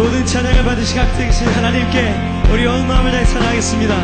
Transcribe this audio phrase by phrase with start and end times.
[0.00, 2.14] 모든 찬양을 받으신 각되신 하나님께
[2.50, 3.94] 우리 온 마음을 다해 사랑하겠습니다.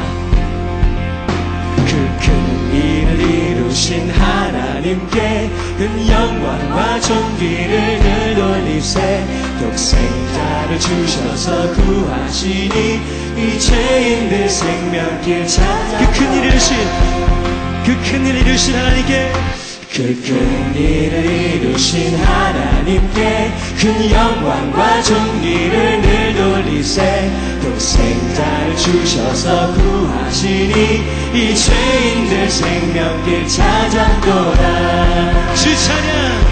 [1.87, 9.24] 그 큰 일을 이루신 하나님께 큰 영광과 존귀를 늘 돌리세
[9.59, 13.01] 독생자를 주셔서 구하시니
[13.38, 16.77] 이 죄인들 생명길 찾아 그큰 일을 이루신
[17.87, 19.33] 그 큰 일을 이루신 하나님께
[19.96, 23.50] 그큰 일을 이루신 하나님께
[23.80, 27.30] 큰 영광과 존귀를 늘 돌리세.
[27.62, 36.45] 독생자를 주셔서 구하시니 이 죄인들 생명길 찾았도다 주 찬양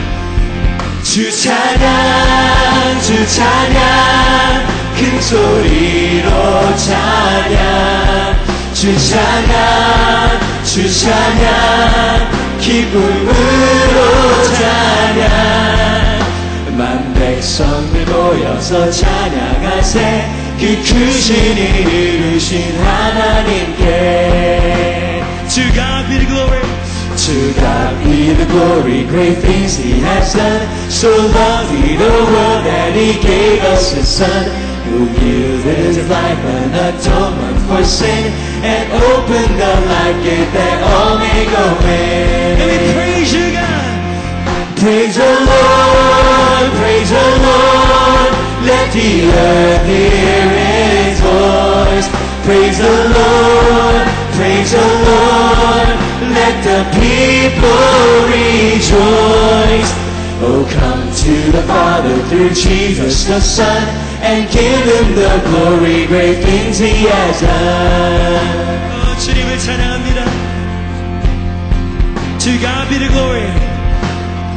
[1.02, 4.66] 주 찬양 주 찬양
[4.96, 6.30] 큰 소리로
[6.78, 8.38] 찬양.
[8.72, 13.34] 주 찬양 주 찬양 기쁨으로
[14.56, 15.24] 찬양
[16.78, 20.24] 만 백성들 모여서 찬양하세
[20.58, 23.84] 그 크신 일 이루신 하나님께
[25.50, 26.62] To God be the glory
[27.14, 30.66] To God be the glory, great things He has done.
[30.90, 34.50] So loved He the world that He gave us His Son,
[34.84, 38.32] who yielded His life an atonement for sin,
[38.62, 42.94] and opened the light gate that all may go And we in.
[42.94, 43.84] praise you God
[44.84, 48.32] Praise the Lord, praise the Lord.
[48.68, 52.08] Let the earth hear His voice.
[52.44, 54.04] Praise the Lord,
[54.36, 55.88] praise the Lord.
[56.36, 59.90] Let the people rejoice.
[60.44, 66.43] Oh, come to the Father through Jesus the Son and give Him the glory, great
[66.43, 68.79] things He has done.
[68.91, 70.49] 어, 주님을 찬양합니다
[72.39, 73.69] To God be the glory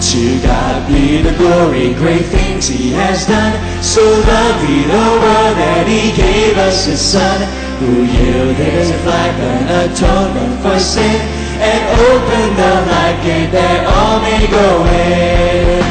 [0.03, 3.55] To God be the glory, great things He has done.
[3.83, 7.39] So loved He the world that He gave us His Son,
[7.79, 11.17] who yielded His life an atonement for sin,
[11.63, 15.86] and opened the light gate that all may go in.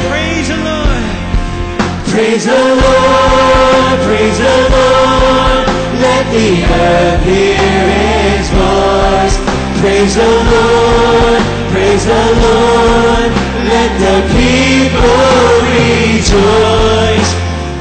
[2.16, 5.64] Praise the Lord Praise the Lord, praise the Lord.
[6.00, 9.36] Let the earth hear His voice.
[9.80, 11.40] Praise the Lord,
[11.72, 13.30] praise the Lord.
[13.68, 17.30] Let the people rejoice.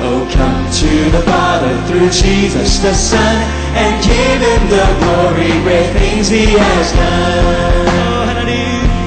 [0.04, 3.36] Oh, come to the Father through Jesus the Son
[3.76, 7.88] and give Him the glory, great things He has done.
[7.88, 8.56] 어, 하나님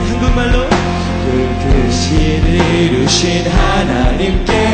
[0.08, 1.28] 한국말로 그
[1.62, 4.67] 크신 이루신 하나님께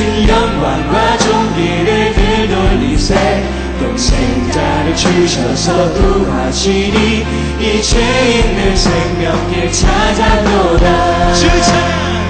[0.00, 3.44] 큰 영광과 존귀를 늘 돌리세.
[3.78, 7.26] 동생 자를 주셔서 구하시니
[7.60, 12.20] 이 죄인들 생명길 찾아도다 주 찬양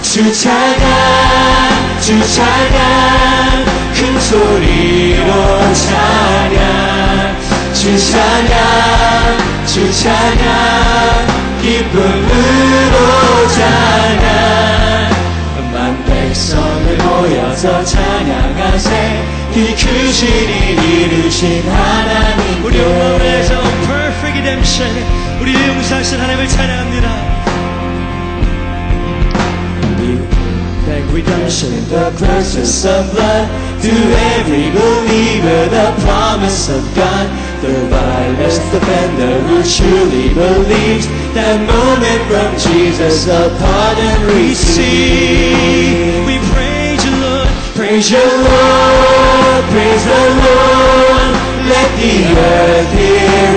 [0.00, 7.36] 주 찬양 주 찬양 큰 소리로 찬양.
[7.74, 11.26] 주 찬양 주 찬양
[11.60, 12.31] 기쁨
[20.11, 21.63] 이 크신 일 이루신
[22.63, 23.53] 우리 온 마음을 하나님께 해서
[23.87, 25.05] Perfect Redemption
[25.41, 27.37] 우리를 용서하신 하나님을 찬양합니다
[30.87, 33.47] Thank redemption, the purchase of blood
[33.81, 33.91] to
[34.39, 37.27] every believer, the promise of God,
[37.61, 46.25] the vilest offender who truly believes that moment from Jesus a pardon receive.
[46.25, 46.60] We praise you Lord
[47.92, 51.32] Praise the Lord, praise the Lord,
[51.68, 53.52] let the earth hear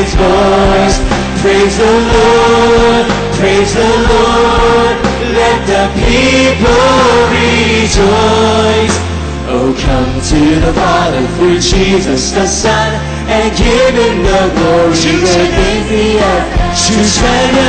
[0.00, 0.96] its voice.
[1.44, 3.04] Praise the Lord,
[3.36, 4.96] praise the Lord,
[5.36, 8.96] let the people rejoice.
[9.52, 12.88] Oh, come to the Father through Jesus the Son,
[13.28, 16.48] and give him the glory that things the earth.
[16.88, 17.68] Hosanna,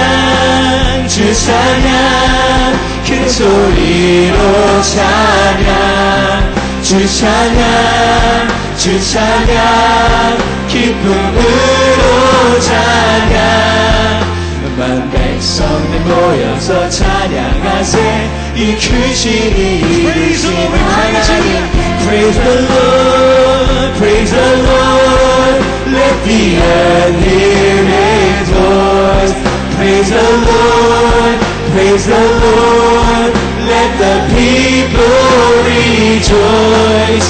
[1.11, 2.94] Hosanna.
[3.15, 8.47] 큰 소리로 찬양, 주 찬양,
[8.77, 14.35] 주 찬양, 기쁨으로 찬양.
[14.77, 21.37] 만 백성들 모여서 찬양하세 이 크신 이 Praise the Lord, we praise you.
[21.39, 21.55] 하나님
[22.05, 25.55] Praise the Lord, praise the Lord
[25.87, 29.33] Let the earth hear His voice
[29.77, 33.32] Praise the Lord, praise the Lord
[33.70, 35.18] Let the people
[35.68, 37.28] rejoice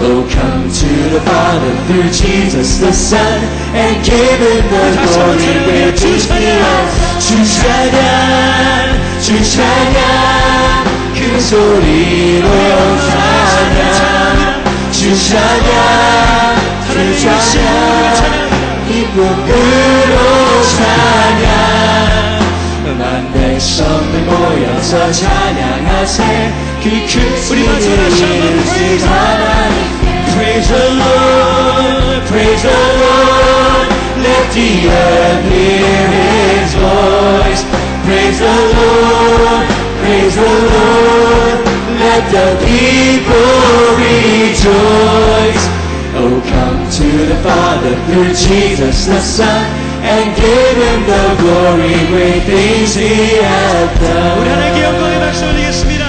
[0.00, 3.40] Oh, come to the Father through Jesus the Son
[3.74, 5.66] and give Him the 다시 한번 glory 찬양해요.
[5.66, 6.62] where 주 He 찬양.
[6.86, 7.18] is.
[7.18, 7.30] 주
[7.60, 8.00] 찬양,
[9.20, 12.48] 주 찬양, 큰 큰 소리로
[13.10, 16.56] 찬양 주 찬양
[16.92, 18.48] 주 찬양
[18.88, 20.16] 기쁨으로
[20.76, 22.31] 찬양
[22.98, 26.52] 만 백성들 모여서 찬양하세
[26.82, 29.98] 그큰 우리 마지막 다시 한번 praise 하나님
[30.34, 33.88] Praise the Lord, praise the Lord
[34.22, 37.64] Let the earth hear his voice
[38.04, 39.66] Praise the Lord,
[40.00, 41.58] praise the Lord
[41.98, 45.64] Let the people rejoice
[46.14, 52.43] Oh, come to the Father through Jesus the Son And give him the glory, great
[52.43, 53.39] things he 우리
[53.99, 56.05] done 하나님께 영광의 박수 올리겠습니다.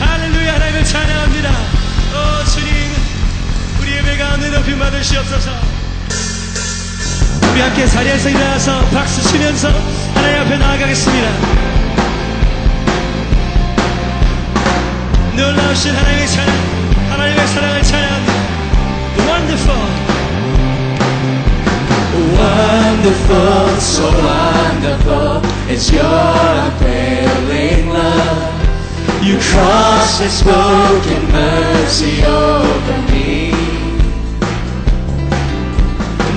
[0.00, 1.48] 할렐루야 하나님을 찬양합니다.
[1.48, 2.68] 어 주님
[3.80, 5.52] 우리 예배 가운데 높이 받으시옵소서.
[7.52, 9.68] 우리 함께 자리에서 일어나서 박수 치면서
[10.14, 11.28] 하나님 앞에 나아가겠습니다.
[15.36, 16.56] 놀라우신 하나님의 찬양,
[17.10, 18.32] 하나님의 사랑을 찬양합니다.
[19.28, 20.07] Wonderful.
[22.38, 28.58] Wonderful, so wonderful is your unfailing love.
[29.24, 33.50] Your cross spoke spoken mercy over me.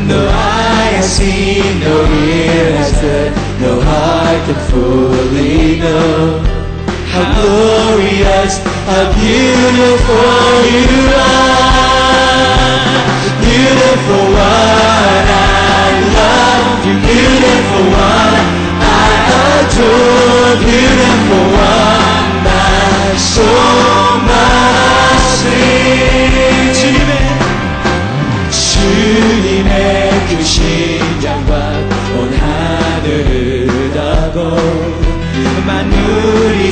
[0.08, 1.96] No eye has seen, no
[2.26, 3.32] ear has heard,
[3.62, 6.40] no heart can fully know
[7.14, 8.58] how glorious,
[8.90, 11.61] how beautiful you are.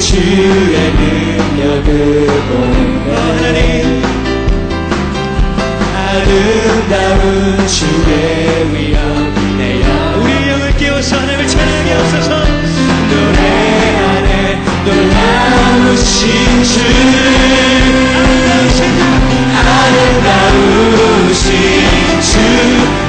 [0.10, 0.74] 주의
[2.52, 4.02] 어, 하나님
[5.94, 8.98] 아름다운 주의 위엄
[9.60, 9.86] 내 영.
[10.20, 12.30] 우리의 영을 깨워서 하나님을 찬양하게 하옵소서.
[13.12, 16.80] 노래하네 놀라우신 주
[20.10, 21.44] 아름다우신
[22.20, 22.32] 주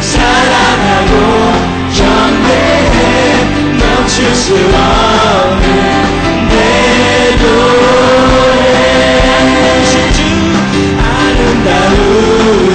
[0.02, 1.12] 사랑하고
[1.96, 2.98] 경배해
[3.78, 5.19] 멈출 수 없는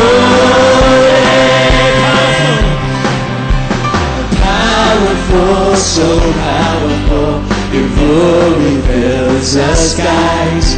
[4.41, 7.31] Powerful, so powerful
[7.71, 10.77] Your glory fills the skies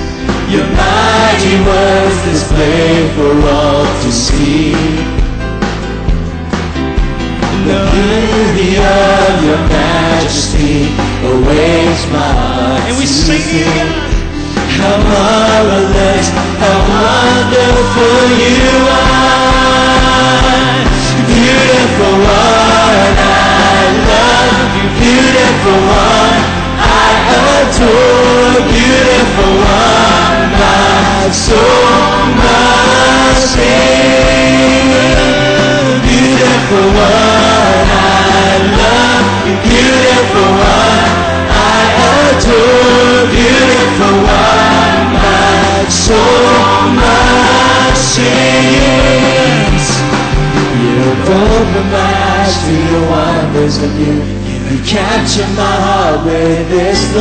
[0.50, 4.65] Your mighty words display for all to see
[7.97, 10.93] The beauty of your majesty
[11.25, 13.65] awaits my heart And we sing sing.
[13.65, 13.89] God.
[14.77, 16.29] How marvelous,
[16.61, 19.57] how wonderful you are.
[21.25, 23.81] Beautiful one, I
[24.13, 24.87] love you.
[25.01, 26.41] Beautiful one,
[26.77, 27.09] I
[27.57, 28.61] adore.
[28.77, 34.93] Beautiful one, my soul must sing.
[36.05, 37.46] Beautiful one, I love you.
[40.17, 41.13] Beautiful one,
[41.53, 41.85] I
[42.33, 43.29] adore.
[43.37, 44.57] Beautiful one.
[50.81, 54.17] You've opened my eyes to the wonders of you.
[54.71, 57.13] You captured my heart with this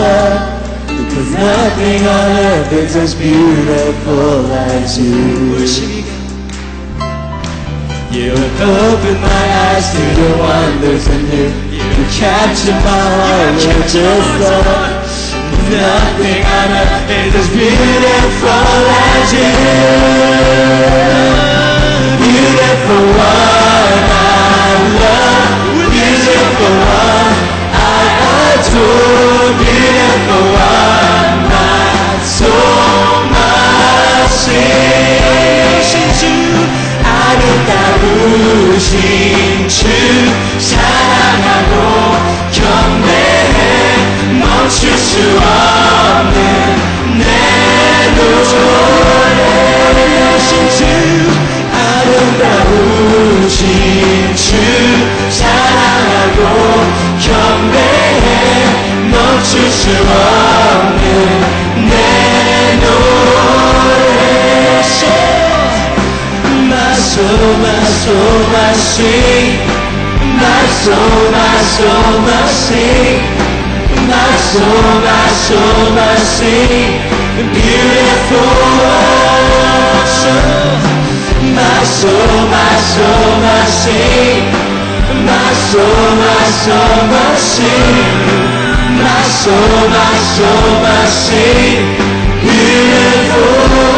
[1.33, 5.57] nothing on earth is as beautiful as you.
[8.15, 11.74] You opened my eyes to the wonders of you.
[11.97, 14.99] You catch them all It's just love
[15.71, 19.55] Nothing on earth is as beautiful as you
[22.19, 25.55] Beautiful one I love
[25.95, 27.39] Beautiful one
[27.71, 28.03] I
[28.59, 34.75] adore Beautiful one my soul, my sin
[37.07, 37.95] I need that
[38.67, 39.95] wishing to
[40.59, 40.94] shine
[41.35, 41.73] 향하고
[42.51, 43.59] 경배해.
[44.39, 46.37] 멈출 수 없는
[47.17, 47.23] 내
[48.15, 48.55] 노래
[50.31, 50.79] 하신 주
[52.37, 53.53] 아름다우신
[54.35, 54.47] 주
[55.29, 56.39] 사랑하고
[57.19, 58.27] 경배해.
[59.09, 61.03] 멈출 수 없는
[61.89, 61.93] 내
[62.81, 62.95] 노래
[66.69, 67.21] 마소
[67.57, 68.03] 마소
[68.51, 68.95] 마시
[70.45, 73.21] My soul, my soul must sing.
[74.13, 76.91] My soul, my soul must sing.
[77.55, 78.75] Beautiful
[80.05, 80.77] soul.
[81.59, 84.43] My soul, my soul must sing.
[85.29, 87.95] My soul, my soul must sing.
[89.03, 91.83] My soul, my soul must sing.
[92.45, 93.94] Beautiful.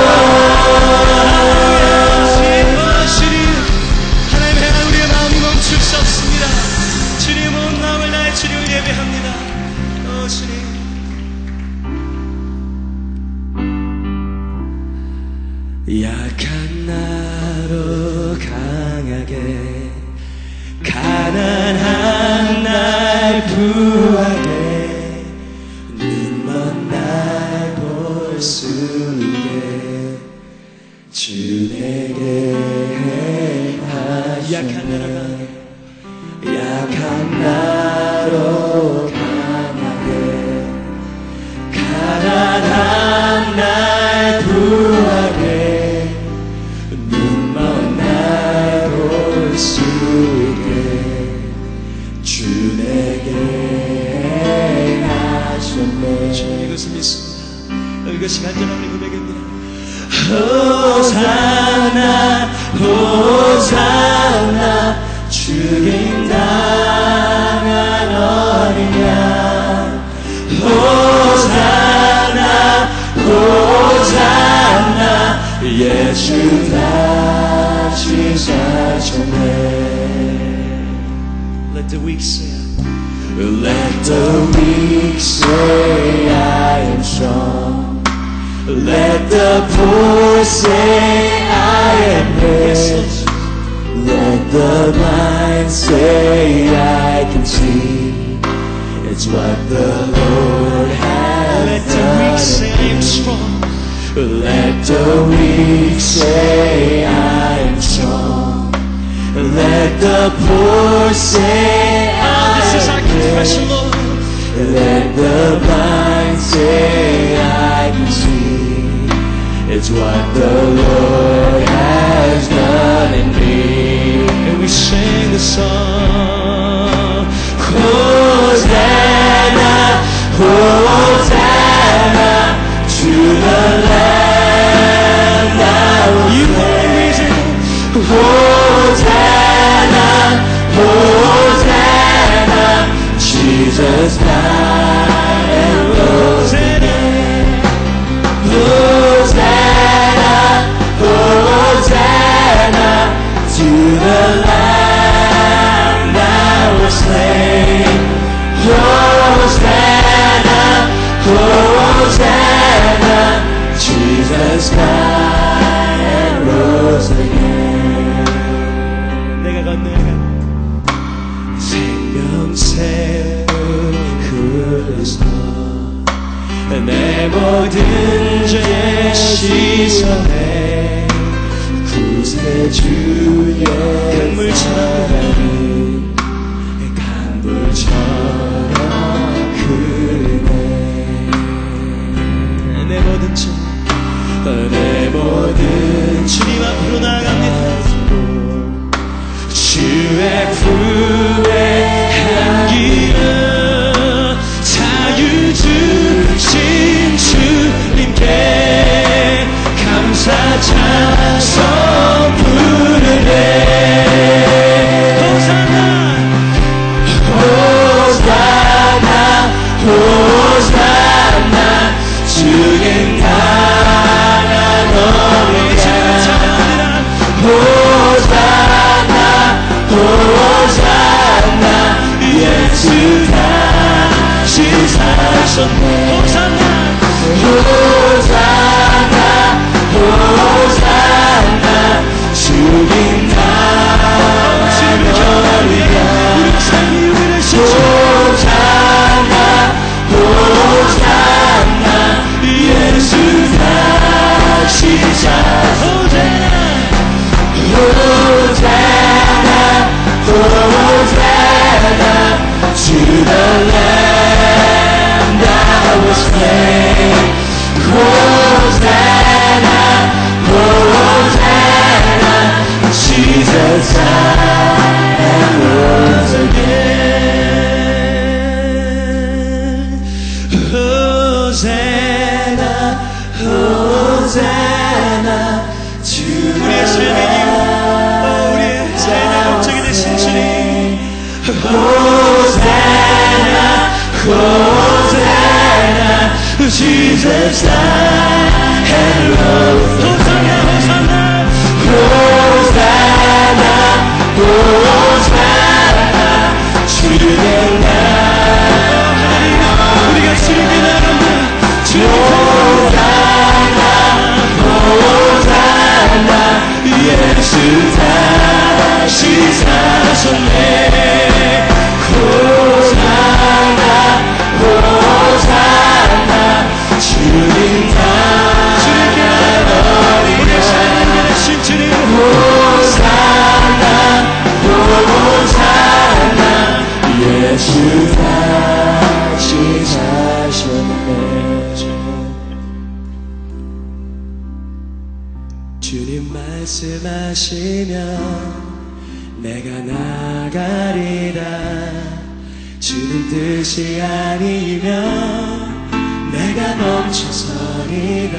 [357.08, 358.38] 멈춰서리라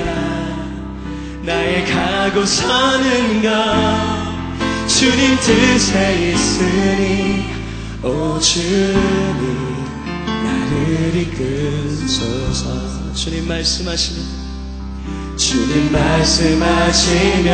[1.42, 3.48] 나의 가고 서는 것.
[4.86, 7.46] 주님 뜻에 있으니
[8.02, 9.74] 오 주님
[10.44, 13.14] 나를 이끌소서.
[13.14, 14.22] 주님 말씀하시면
[15.38, 17.48] 주님 말씀하시면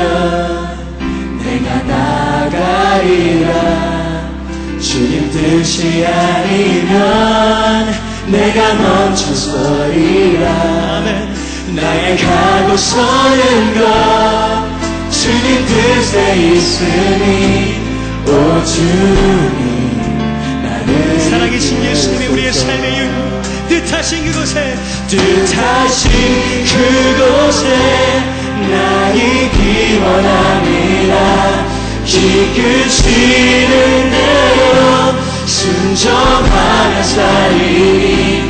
[1.38, 3.54] 내가 나가리라.
[4.80, 7.94] 주님 뜻이 아니면
[8.26, 10.45] 내가 멈춰서리라.
[11.75, 13.81] 나의 가고 서는 것
[15.11, 17.81] 주님 뜻에 있으니
[18.27, 19.92] 오 주님
[20.62, 23.11] 나를 살아계신 예수님이 우리의 삶의
[23.68, 24.77] 뜻하신 그곳에
[25.09, 26.11] 뜻하신
[26.64, 27.66] 그곳에
[28.70, 31.14] 나 있기 원합니다
[32.07, 33.70] 이끄시는
[34.11, 34.93] 대로
[35.46, 38.42] 순종하며 살리니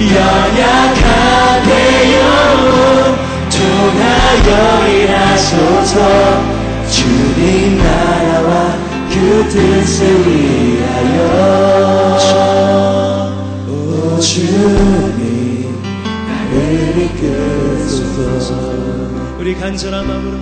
[0.00, 1.72] 연약한 내
[2.18, 3.16] 영혼
[3.50, 5.96] 통하여 일하소서.
[6.90, 8.76] 주님 나라와
[9.10, 11.18] 그 뜻을 위하여.
[13.68, 15.80] 오 주님
[16.26, 16.52] 나를
[17.04, 18.50] 이끌소서.
[19.38, 20.36] 우리 간절한 마음으로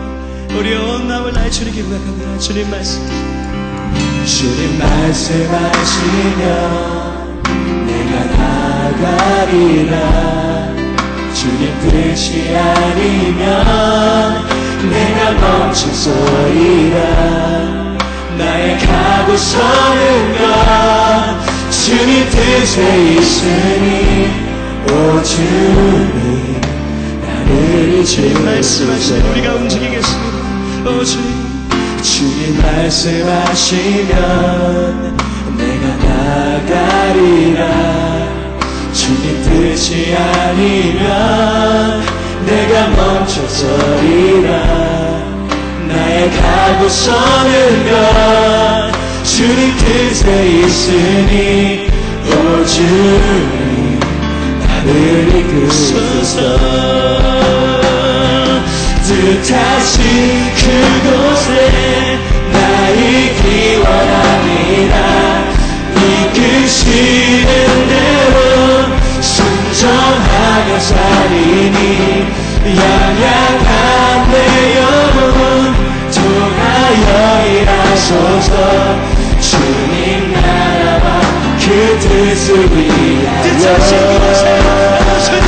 [0.58, 2.38] 우리 온 마음을 나의 주님께 부탁합니다.
[2.38, 3.29] 주님 말씀
[4.24, 6.46] 주님 말씀하시면
[7.86, 8.12] 내가
[9.00, 9.94] 나가리라.
[11.34, 13.44] 주님 뜻이 아니면
[14.90, 16.98] 내가 멈춰서리라.
[18.38, 20.40] 나의 가고 서는 것
[21.70, 22.76] 주님 뜻에
[23.14, 24.30] 있으니
[24.86, 26.60] 오 주님
[27.22, 30.90] 나를 말씀하시면 이끌소서 우리가 움직이겠습니다.
[30.90, 31.39] 오 주님
[32.20, 34.12] 주님 말씀하시면
[35.56, 35.84] 내가
[36.68, 37.60] 나가리라.
[38.92, 42.02] 주님 뜻이 아니면
[42.44, 44.50] 내가 멈춰서리라.
[45.88, 48.92] 나의 가고 서는 것
[49.24, 51.88] 주님 뜻에 있으니
[52.26, 52.32] 오
[52.66, 53.98] 주님
[54.60, 54.92] 나를
[55.40, 56.36] 이끌소서.
[59.10, 60.00] 뜻하신
[60.54, 62.09] 그곳에
[62.80, 64.96] 나 있기 원합니다
[65.96, 67.44] 이끄시는
[67.88, 68.40] 대로
[69.20, 72.26] 순종하며 살리니
[72.64, 74.34] 연약한 내
[74.78, 75.74] 영혼
[76.10, 78.50] 통하여 일하소서.
[79.40, 81.20] 주님 나라와
[81.58, 82.48] 그 뜻을
[83.42, 83.92] 뜻하신 위하여
[84.62, 85.44] 오 주님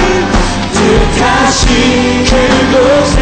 [0.75, 3.19] 뜻하신 그곳에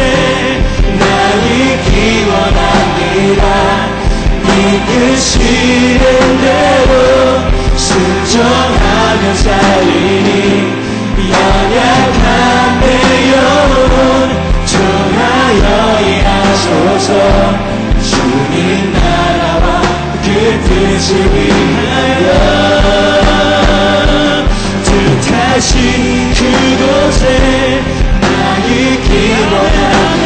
[0.99, 1.03] 나
[1.45, 3.70] 있기 원합니다
[4.71, 5.99] 이끄시는
[6.39, 6.91] 대로
[7.75, 10.81] 순종하며 살리니
[11.29, 12.83] 연약한 내
[13.33, 13.73] 영혼
[14.65, 15.67] 정하여
[15.99, 17.09] 이하소서
[18.01, 19.65] 주님 나라와
[20.23, 20.25] 그
[20.63, 22.27] 뜻을 위하여
[24.85, 27.23] 뜻하신 그곳에
[28.21, 30.20] 나의 기도하며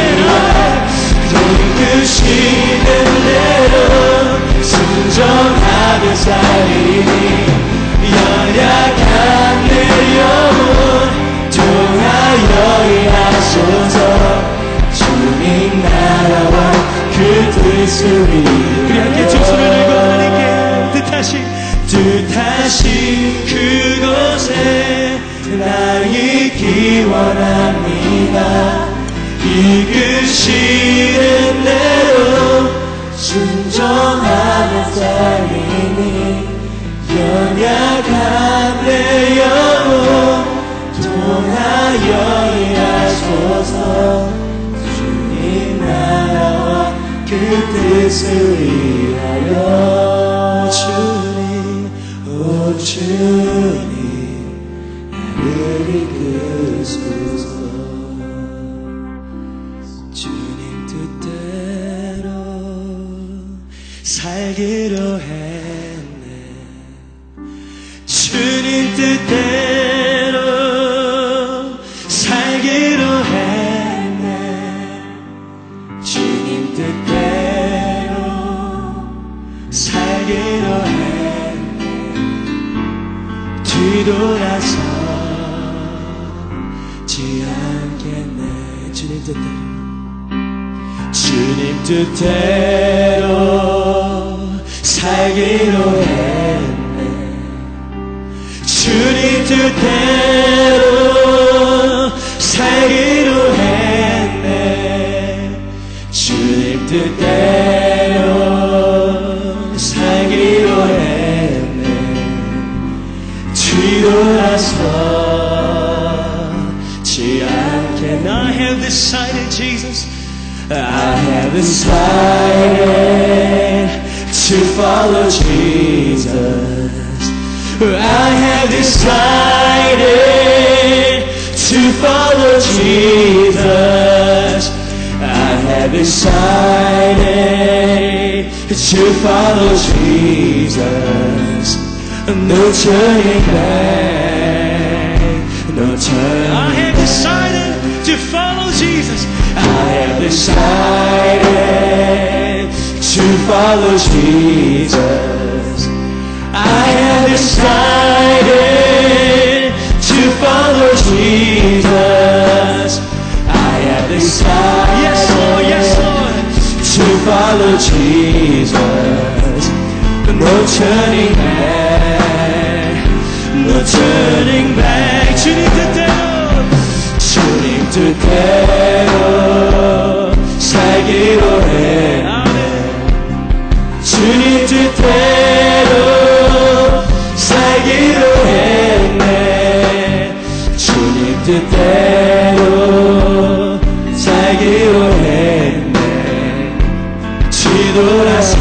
[197.94, 198.56] 돌아서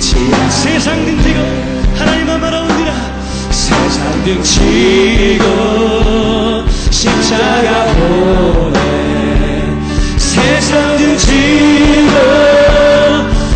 [0.00, 1.40] 지않 세상 등지고
[1.96, 2.92] 하나님만 바라옵니다.
[3.50, 5.44] 세상 등치고
[6.90, 8.78] 십자가 보내
[10.16, 12.12] 세상 등치고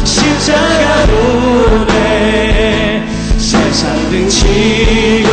[0.04, 3.02] 십자가 보내
[3.38, 5.30] 세상 등치고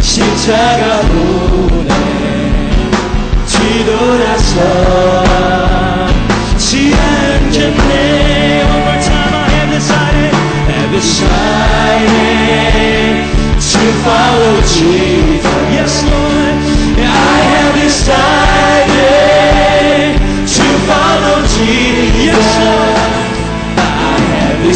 [0.00, 1.94] 십자가 보내
[3.46, 5.05] 뒤돌아서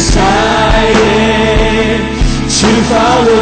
[0.01, 2.01] decided
[2.49, 3.41] to follow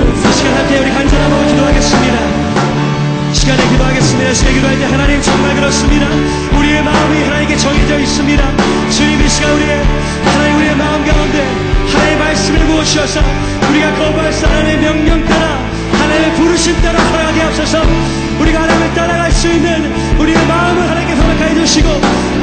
[0.00, 2.16] 이 시간 함께 우리 간절함으로 기도하겠습니다.
[3.34, 4.32] 시간에 기도하겠습니다.
[4.34, 6.06] 새 기도할 때 하나님 정말 그렇습니다.
[6.56, 8.42] 우리의 마음이 하나님께 정해져 있습니다.
[8.90, 9.82] 주님 이 시간 우리의
[10.24, 11.46] 하나님 우리의 마음 가운데
[11.92, 13.20] 하나님의 말씀을 부으셔서
[13.70, 15.58] 우리가 거부할 수 하나님의 명령 따라
[15.92, 17.82] 하나님의 부르심 따라 살아가게 하소서
[18.40, 21.88] 우리가 하나님을 따라갈 수 있는 우리의 마음을 하나님께 허락하여 주시고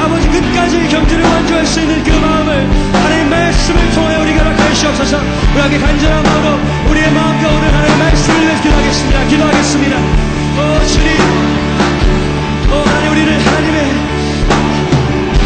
[0.02, 5.22] 아버지 끝까지 경주를 완주할 수 있는 그 마음을 하나님 말씀을 통해 우리가 허락하여 주시옵소서.
[5.54, 6.58] 우리 함께 간절한 마음으로
[6.90, 9.26] 우리의 마음 가운데 하나님의 말씀을 위해 기도하겠습니다.
[9.28, 9.96] 기도하겠습니다.
[10.58, 11.12] 오 주님.
[12.72, 13.94] 오 하나님 우리를 하나님의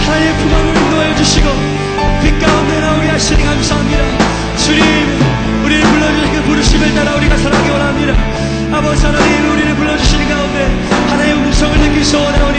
[0.05, 1.49] 하나님의 품 안으로 인도하여 주시고
[2.23, 4.03] 빛 가운데 나오게 하시니 감사합니다.
[4.55, 4.85] 주님
[5.65, 8.15] 우리를 불러주신 그 부르심을 따라 우리가 살아가기 원합니다.
[8.71, 12.57] 아버지 하나님 우리를 불러주시는 가운데 하나님의 음성을 느낄 수 원하오니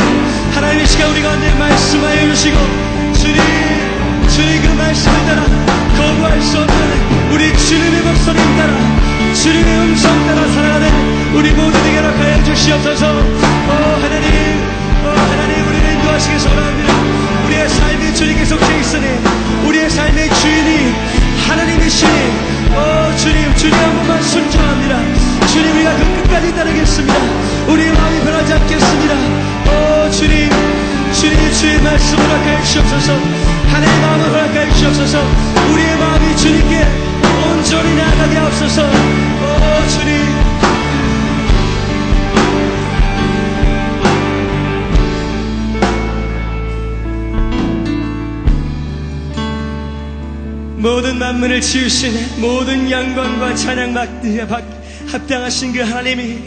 [0.54, 2.56] 하나님의 시간 우리 가운데 말씀하여 주시고
[3.14, 3.40] 주님
[4.28, 5.42] 주님 그 말씀을 따라
[5.96, 8.72] 거부할 수 없는 우리 주님의 목소리 따라
[9.34, 13.06] 주님의 음성 따라 살아가는 우리 모두에게 허락하여 주시옵소서.
[13.06, 14.60] 오 하나님
[15.02, 16.92] 오 하나님 우리를 인도하시기 소원합니다.
[17.46, 19.06] 우리의 삶이 주님께 속해 있으니
[19.66, 20.94] 우리의 삶의 주인이
[21.48, 22.12] 하나님이시니.
[22.76, 23.16] 오
[24.22, 25.31] 순종합니다.
[25.52, 27.14] 주님 우리가 그 끝까지 따르겠습니다.
[27.68, 29.14] 우리의 마음이 변하지 않겠습니다.
[29.68, 30.50] 오 주님
[31.12, 33.12] 주님 주의 말씀을 허락하여 주옵소서
[33.68, 35.18] 하나님의 마음을 허락하여 주옵소서
[35.72, 36.86] 우리의 마음이 주님께
[37.50, 40.22] 온전히 나아가게 하옵소서 오 주님
[50.76, 54.81] 모든 만물을 지으신 모든 영광과 찬양 받-
[55.12, 56.38] 합당하신 그 하나님이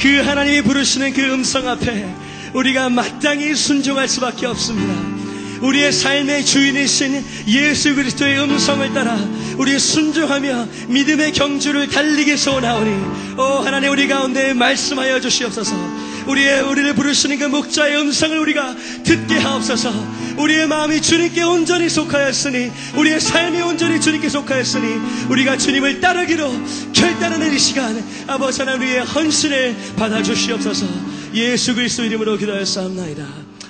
[0.00, 2.06] 그 하나님이 부르시는 그 음성 앞에
[2.54, 5.18] 우리가 마땅히 순종할 수밖에 없습니다.
[5.60, 9.18] 우리의 삶의 주인이신 예수 그리스도의 음성을 따라
[9.56, 15.74] 우리 순종하며 믿음의 경주를 달리기 소원하오니 오 하나님 우리 가운데 말씀하여 주시옵소서
[16.28, 19.92] 우리의 우리를 부르시는 그 목자의 음성을 우리가 듣게 하옵소서
[20.38, 26.50] 우리의 마음이 주님께 온전히 속하였으니 우리의 삶이 온전히 주님께 속하였으니 우리가 주님을 따르기로
[26.92, 30.86] 결단하는 이 시간 아버지 하나님 우리의 헌신을 받아 주시옵소서.
[31.34, 33.26] 예수 그리스도 이름으로 기도하였사옵나이다.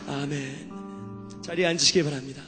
[0.09, 0.69] 아멘.
[1.43, 2.43] 자리에 앉으시기 바랍니다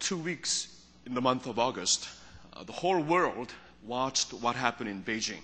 [0.00, 2.08] two weeks in the month of August,
[2.54, 3.52] uh, the whole world
[3.84, 5.42] watched what happened in Beijing.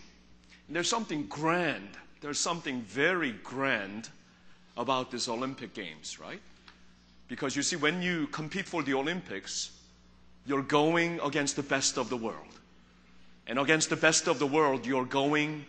[0.66, 1.88] And there's something grand,
[2.21, 4.09] there's something very grand
[4.77, 6.40] about these Olympic Games, right?
[7.29, 9.71] Because you see, when you compete for the Olympics,
[10.47, 12.47] you're going against the best of the world.
[13.47, 15.64] And against the best of the world, you're going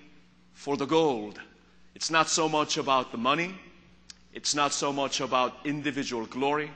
[0.53, 1.39] for the gold.
[1.95, 3.55] It's not so much about the money,
[4.33, 6.71] it's not so much about individual glory.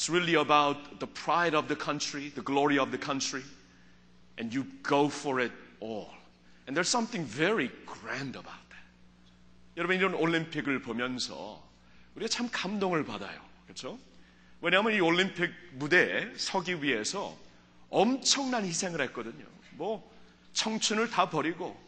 [0.00, 3.42] It's really about the pride of the country, the glory of the country,
[4.38, 6.08] and you go for it all.
[6.66, 8.86] And there's something very grand about that.
[9.76, 11.62] 여러분 이런 올림픽을 보면서
[12.16, 13.38] 우리가 참 감동을 받아요.
[13.64, 13.98] 그렇죠?
[14.62, 17.36] 왜냐하면 이 올림픽 무대에 서기 위해서
[17.90, 19.44] 엄청난 희생을 했거든요.
[19.72, 20.10] 뭐
[20.54, 21.78] 청춘을 다 버리고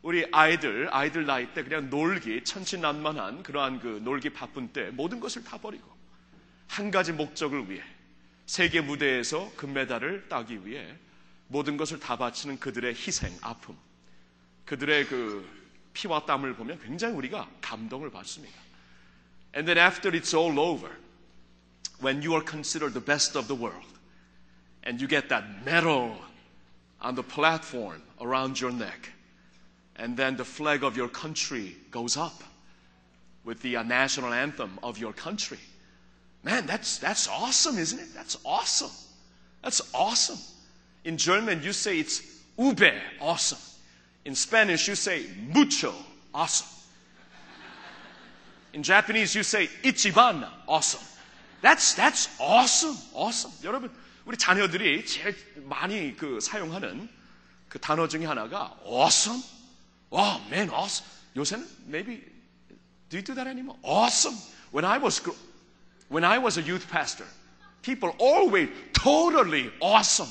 [0.00, 5.44] 우리 아이들 아이들 나이 때 그냥 놀기 천진난만한 그러한 그 놀기 바쁜 때 모든 것을
[5.44, 5.99] 다 버리고
[6.69, 7.81] 한 가지 목적을 위해
[8.45, 10.95] 세계 무대에서 금메달을 따기 위해
[11.47, 13.75] 모든 것을 다 바치는 그들의 희생, 아픔,
[14.65, 15.47] 그들의 그
[15.93, 18.55] 피와 땀을 보면 굉장히 우리가 감동을 받습니다.
[19.55, 20.91] And then after it's all over,
[22.01, 23.87] when you are considered the best of the world,
[24.85, 26.17] and you get that medal
[26.99, 29.11] on the platform around your neck,
[29.97, 32.43] and then the flag of your country goes up
[33.45, 35.59] with the uh, national anthem of your country.
[36.43, 38.13] Man, that's, that's awesome, isn't it?
[38.13, 38.91] That's awesome.
[39.63, 40.37] That's awesome.
[41.03, 42.21] In German, you say it's
[42.57, 43.57] ube, awesome.
[44.25, 45.93] In Spanish, you say mucho,
[46.33, 46.67] awesome.
[48.73, 51.01] In Japanese, you say ichiban, awesome.
[51.61, 53.51] That's, that's awesome, awesome.
[53.63, 53.89] 여러분,
[54.25, 55.35] 우리 자녀들이 제일
[55.67, 57.09] 많이 그 사용하는
[57.69, 59.41] 그 단어 중에 하나가 awesome.
[60.11, 61.09] Oh, man, awesome.
[61.35, 62.21] 요새는 maybe,
[63.09, 63.77] do you do that anymore?
[63.83, 64.35] Awesome.
[64.71, 65.35] When I was, gr-
[66.09, 67.25] when I was a youth pastor,
[67.81, 70.29] people always totally awesome.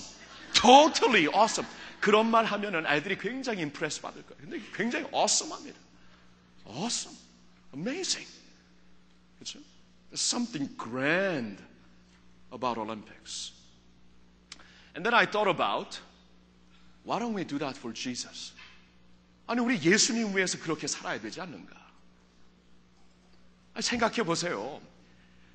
[0.53, 1.67] Totally awesome.
[2.01, 4.41] 그런 말 하면은 아이들이 굉장히 임프레스 받을 거예요.
[4.41, 5.79] 근데 굉장히 awesome합니다.
[6.67, 7.17] Awesome.
[7.73, 8.31] Amazing.
[9.39, 9.59] 그렇죠?
[10.11, 11.63] There's something grand
[12.53, 13.53] about Olympics.
[14.95, 15.99] And then I thought about
[17.05, 18.53] why don't we do that for Jesus?
[19.47, 21.75] 아니 우리 예수님 위해서 그렇게 살아야 되지 않는가?
[23.75, 24.81] 아니, 생각해 보세요.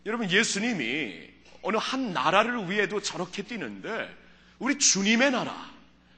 [0.07, 1.31] 여러분 예수님이
[1.62, 4.09] 어느 한 나라를 위해도 저렇게 뛰는데
[4.59, 5.73] 우리 주님의 나라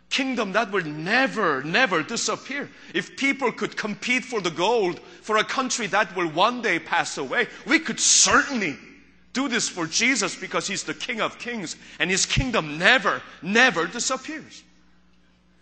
[0.09, 5.44] kingdom that will never never disappear if people could compete for the gold for a
[5.44, 8.77] country that will one day pass away we could certainly
[9.33, 13.87] do this for Jesus because he's the king of kings and his kingdom never never
[13.87, 14.64] disappears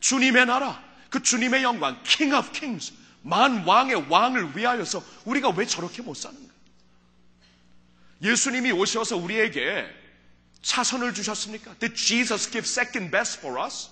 [0.00, 6.02] 주님의 나라 그 주님의 영광 king of kings 만 왕의 왕을 위하여서 우리가 왜 저렇게
[6.02, 6.53] 못 사는가
[8.23, 9.85] 예수님이 오셔서 우리에게
[10.61, 11.75] 차선을 주셨습니까?
[11.79, 13.89] Did Jesus give second best for us?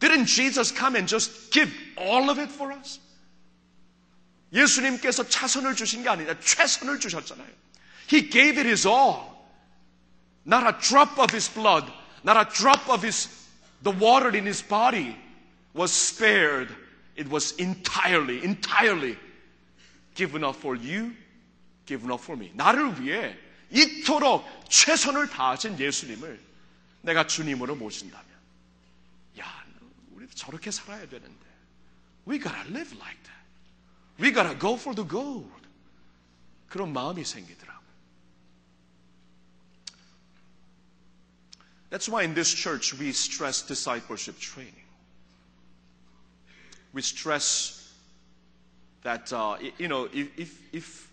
[0.00, 3.00] Didn't Jesus come and just give all of it for us?
[4.52, 7.48] 예수님께서 차선을 주신 게 아니라 최선을 주셨잖아요.
[8.10, 9.34] He gave it his all.
[10.46, 11.90] Not a drop of his blood,
[12.22, 13.28] not a drop of his
[13.82, 15.16] the water in his body
[15.74, 16.68] was spared.
[17.16, 19.16] It was entirely, entirely
[20.14, 21.12] given up for you,
[21.88, 22.52] given up for me.
[22.54, 23.36] 나를 위해
[23.70, 26.40] 이토록 최선을 다하신 예수님을
[27.02, 28.26] 내가 주님으로 모신다면,
[29.38, 29.64] 야,
[30.12, 31.44] 우리도 저렇게 살아야 되는데,
[32.26, 33.44] we gotta live like that.
[34.18, 35.50] We gotta go for the gold.
[36.68, 37.84] 그런 마음이 생기더라고.
[41.90, 44.82] That's why in this church we stress discipleship training.
[46.92, 47.92] We stress
[49.02, 51.07] that, uh, you know, if, if, if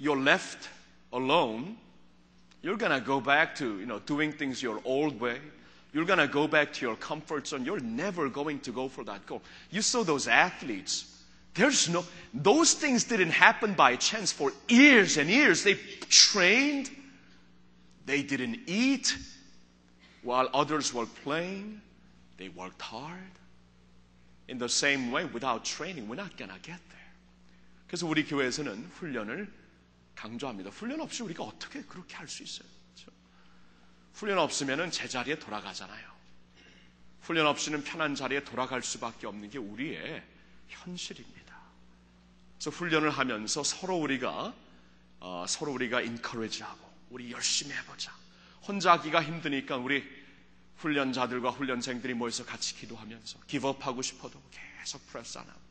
[0.00, 0.68] you're left
[1.12, 1.76] alone,
[2.62, 5.38] you're going to go back to, you know, doing things your old way.
[5.92, 7.64] You're going to go back to your comfort zone.
[7.64, 9.40] You're never going to go for that goal.
[9.70, 11.12] You saw those athletes.
[11.54, 15.62] There's no, those things didn't happen by chance for years and years.
[15.62, 15.74] They
[16.10, 16.90] trained.
[18.04, 19.16] They didn't eat
[20.22, 21.80] while others were playing.
[22.36, 23.16] They worked hard.
[24.48, 26.96] In the same way, without training, we're not going to get there.
[27.88, 29.50] 그래서 우리 교회에서는 훈련을
[30.15, 30.69] 강조합니다.
[30.69, 32.67] 훈련 없이 우리가 어떻게 그렇게 할 수 있어요?
[32.93, 33.11] 그렇죠?
[34.13, 36.11] 훈련 없으면 제자리에 돌아가잖아요.
[37.21, 40.23] 훈련 없이는 편한 자리에 돌아갈 수밖에 없는 게 우리의
[40.69, 41.55] 현실입니다.
[42.55, 44.53] 그래서 훈련을 하면서 서로 우리가
[45.19, 48.11] 어, 서로 우리가 인커리지하고 우리 열심히 해보자.
[48.67, 50.03] 혼자 하기가 힘드니까 우리
[50.77, 55.70] 훈련자들과 훈련생들이 모여서 같이 기도하면서 기업하고 싶어도 계속 프레스 안 하고.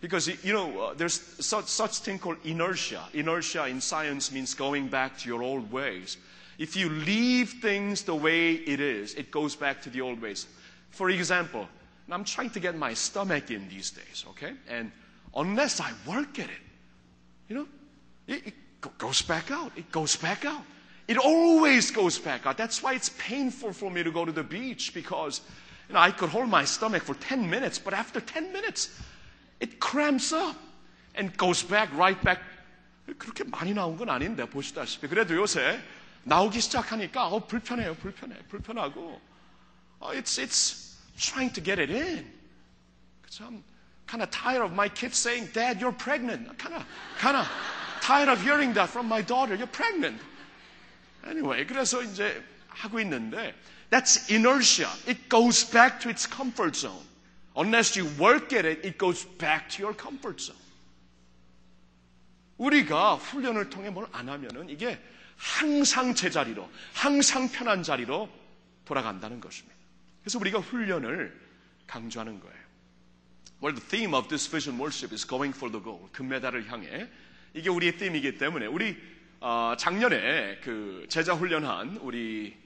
[0.00, 3.02] Because, you know, uh, there's such, such thing called inertia.
[3.14, 6.18] Inertia in science means going back to your old ways.
[6.58, 10.46] If you leave things the way it is, it goes back to the old ways.
[10.90, 11.68] For example,
[12.10, 14.54] I'm trying to get my stomach in these days, okay?
[14.68, 14.90] And
[15.36, 16.62] unless I work at it,
[17.48, 17.66] you know,
[18.26, 19.72] it, it goes back out.
[19.76, 20.62] It goes back out.
[21.06, 22.56] It always goes back out.
[22.56, 25.40] That's why it's painful for me to go to the beach because
[25.88, 29.00] you know, I could hold my stomach for 10 minutes, but after 10 minutes,
[29.59, 30.55] it cramps up
[31.17, 32.41] and goes back right back.
[33.17, 35.81] 그렇게 많이 나온 건 아닌데 보시다시피 그래도 요새
[36.23, 39.19] 나오기 시작하니까 어 불편해요, 불편해, 불편하고
[39.99, 42.25] 어, it's it's trying to get it in.
[43.21, 43.63] 그래서 I'm
[44.07, 46.85] kind of tired of my kids saying, "Dad, you're pregnant." Kind of
[47.19, 47.47] kind of
[48.01, 49.55] tired of hearing that from my daughter.
[49.55, 50.19] You're pregnant.
[51.25, 53.53] Anyway, 그래서 이제 하고 있는데
[53.89, 54.89] that's inertia.
[55.07, 57.03] It goes back to its comfort zone.
[57.58, 60.58] Unless you work at it, it goes back to your comfort zone.
[62.58, 64.98] 우리가 훈련을 통해 뭘 안 하면은 이게
[65.36, 68.28] 항상 제자리로, 항상 편한 자리로
[68.84, 69.76] 돌아간다는 것입니다.
[70.22, 71.38] 그래서 우리가 훈련을
[71.86, 72.58] 강조하는 거예요.
[73.62, 76.08] Well, the theme of this vision worship is going for the goal.
[76.12, 77.08] 금메달을 향해.
[77.54, 78.96] 이게 우리의 them이기 때문에 우리
[79.40, 82.56] 어, 작년에 그 제자 훈련한 우리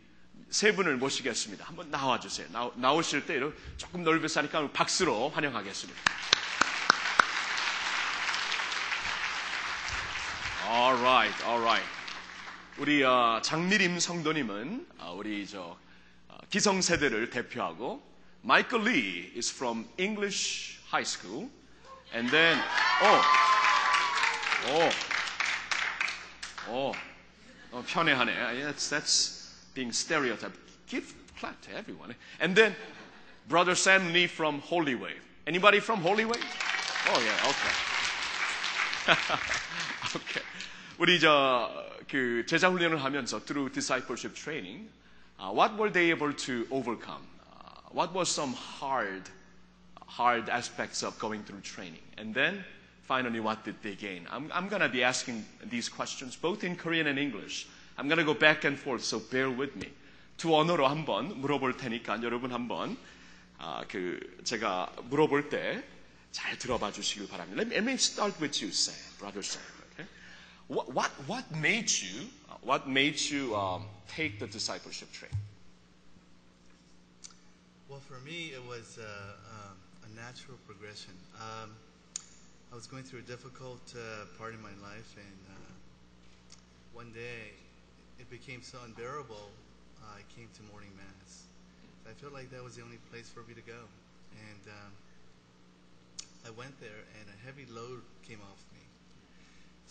[0.53, 1.65] 세 분을 모시겠습니다.
[1.65, 2.47] 한번 나와 주세요.
[2.51, 5.99] 나오, 나오실 때 이렇게 조금 넓으시니까 박수로 환영하겠습니다.
[10.69, 11.89] Alright, alright.
[12.77, 15.79] 우리 어, 장미림 성도님은 어, 우리 저
[16.29, 18.03] 어, 기성세대를 대표하고
[18.45, 21.49] Michael Lee is from English High School.
[22.13, 22.59] And then,
[23.01, 23.23] oh,
[24.69, 24.91] oh,
[26.69, 26.93] oh,
[27.73, 28.35] oh 편애하네.
[28.65, 29.42] That's, that's
[29.74, 30.58] being stereotyped.
[30.88, 32.16] Give clap to everyone.
[32.40, 32.76] And then,
[33.48, 35.14] Brother Sam Lee from Holy Way.
[35.46, 36.40] Anybody from Holy Way?
[37.10, 39.16] Oh, yeah, okay.
[40.16, 40.42] okay.
[41.00, 44.88] 우리 저 그 제자 훈련을 하면서 through discipleship training,
[45.40, 47.22] uh, what were they able to overcome?
[47.44, 49.30] Uh, what was some hard,
[50.08, 52.02] hard aspects of going through training?
[52.18, 52.64] And then
[53.04, 54.26] finally, what did they gain?
[54.32, 57.68] I'm, I'm going to be asking these questions both in Korean and English.
[58.02, 59.92] I'm going to go back and forth, so bear with me.
[60.38, 62.98] 두 언어로 한번 물어볼 테니까 여러분 한번
[63.58, 65.98] 아, 그 제가 물어볼 때
[66.38, 67.60] 잘 들어봐 주시길 바랍니다.
[67.60, 69.64] Let me, let me start with you, Sam, brother Sam.
[69.94, 70.06] Okay?
[70.68, 75.40] What what what made you uh, what made you um, take the discipleship training?
[77.90, 79.08] Well, for me, it was uh,
[79.50, 81.18] um, a natural progression.
[81.42, 81.72] Um,
[82.72, 85.58] I was going through a difficult uh, part in my life, and uh,
[86.94, 87.58] one day
[88.23, 89.51] it became so unbearable.
[89.99, 91.51] Uh, I came to morning mass.
[92.07, 93.83] I felt like that was the only place for me to go,
[94.39, 94.93] and um,
[96.47, 98.87] I went there, and a heavy load came off me.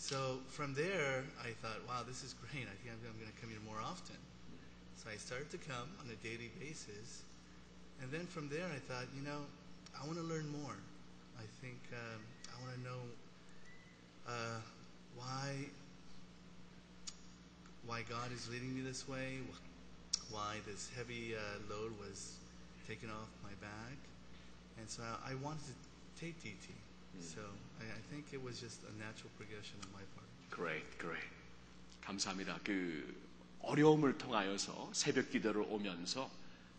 [0.00, 2.64] So from there, I thought, wow, this is great.
[2.64, 4.16] I think I'm, I'm going to come here more often.
[4.96, 7.22] So I started to come on a daily basis.
[8.00, 9.44] And then from there, I thought, you know,
[9.92, 10.76] I want to learn more.
[11.38, 13.02] I think um, I want to know
[14.26, 14.60] uh,
[15.16, 15.68] why
[17.86, 22.38] why God is leading me this way, wh- why this heavy uh, load was
[22.86, 23.98] taken off my back,
[24.78, 25.74] and so I, I wanted to
[26.20, 26.70] take DT.
[27.20, 27.40] So
[27.80, 30.28] I, I think it was just a natural progression on my part.
[30.50, 31.28] Great, great.
[32.00, 32.58] 감사합니다.
[32.64, 33.14] 그
[33.60, 36.30] 어려움을 통하여서 새벽 기도를 오면서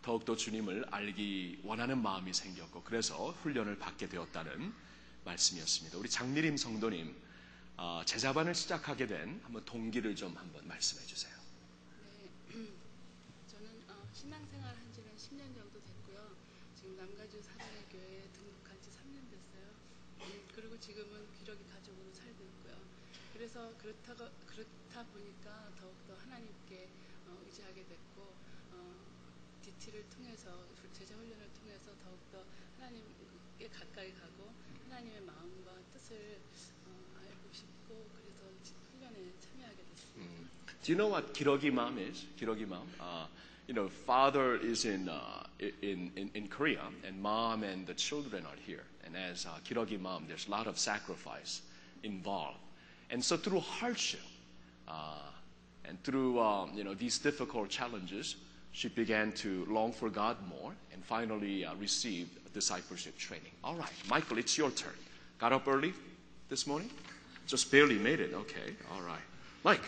[0.02, 4.74] 더욱더 주님을 알기 원하는 마음이 생겼고 그래서 훈련을 받게 되었다는
[5.24, 5.96] 말씀이었습니다.
[5.96, 7.23] 우리 장미림 성도님 어,
[8.04, 11.34] 제자반을 시작하게 된 한번 동기를 좀 한번 말씀해 주세요.
[12.52, 12.70] 네,
[13.46, 16.36] 저는 어, 신앙생활 한 지는 10년 정도 됐고요.
[16.76, 19.66] 지금 남가주 사랑의 교회에 등록한 지 3년 됐어요.
[20.20, 22.76] 음, 그리고 지금은 기러기 가족으로 살고 있고요.
[23.32, 26.88] 그래서 그렇다가 그렇다 보니까 더욱더 하나님께
[27.26, 28.34] 어, 의지하게 됐고
[28.72, 28.94] 어,
[29.62, 32.44] DT를 통해서 제자 훈련을 통해서 더욱더
[32.78, 34.52] 하나님께 가까이 가고
[34.84, 36.73] 하나님의 마음과 뜻을 어,
[37.53, 40.83] 싶고 그래서 훈련에 참여하게 됐습니다.
[40.83, 42.25] Do you know what 기러기 mom is?
[42.37, 42.87] 기러기 mom.
[42.99, 43.27] Uh,
[43.67, 48.43] you know, father is in, uh, in, in, in Korea, and mom and the children
[48.45, 48.83] are here.
[49.05, 51.61] And as uh, 기러기 mom, there's a lot of sacrifice
[52.03, 52.57] involved.
[53.11, 54.25] And so through hardship,
[54.87, 55.29] uh,
[55.85, 58.35] and through um, you know these difficult challenges,
[58.71, 63.51] she began to long for God more, and finally uh, received discipleship training.
[63.63, 64.93] All right, Michael, it's your turn.
[65.39, 65.93] Got up early
[66.49, 66.89] this morning?
[67.46, 68.32] Just barely made it.
[68.34, 69.26] Okay, all right.
[69.64, 69.82] Mike,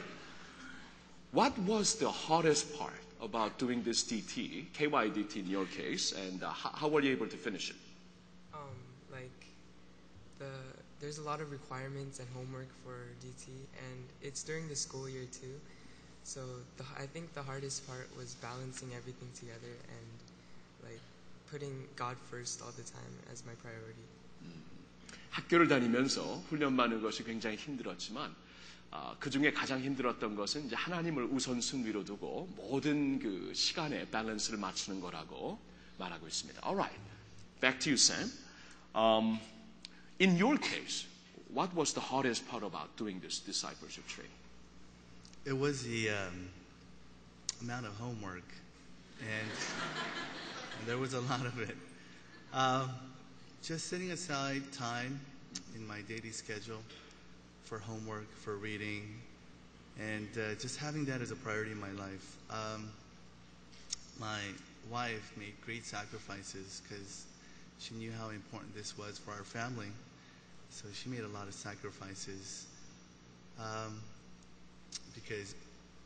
[1.32, 6.50] what was the hardest part about doing this DT, KYDT in your case, and uh,
[6.50, 7.76] how, how were you able to finish it?
[8.54, 8.60] Um,
[9.10, 9.46] like
[10.38, 10.50] the
[11.00, 15.26] there's a lot of requirements and homework for DT, and it's during the school year
[15.30, 15.60] too.
[16.24, 16.40] So
[16.76, 21.00] the, I think the hardest part was balancing everything together and like
[21.50, 24.08] putting God first all the time as my priority.
[25.30, 28.34] 학교를 다니면서 훈련받는 것이 굉장히 힘들었지만
[28.90, 35.00] 아, 그 중에 가장 힘들었던 것은 이제 하나님을 우선순위로 두고 모든 그 시간에 밸런스를 맞추는
[35.00, 35.60] 거라고
[35.98, 36.66] 말하고 있습니다.
[36.66, 36.98] Alright,
[37.60, 38.30] back to you, Sam.
[38.94, 39.38] Um,
[40.18, 41.06] in your case,
[41.52, 44.32] what was the hardest part about doing this discipleship training?
[45.44, 46.48] It was the um,
[47.60, 48.48] amount of homework,
[49.20, 49.50] and,
[50.78, 51.76] and there was a lot of it.
[52.52, 52.90] Um,
[53.66, 55.18] just setting aside time
[55.74, 56.78] in my daily schedule
[57.64, 59.18] for homework, for reading,
[59.98, 62.36] and uh, just having that as a priority in my life.
[62.48, 62.88] Um,
[64.20, 64.38] my
[64.88, 67.24] wife made great sacrifices because
[67.80, 69.88] she knew how important this was for our family.
[70.70, 72.66] So she made a lot of sacrifices.
[73.58, 74.00] Um,
[75.12, 75.56] because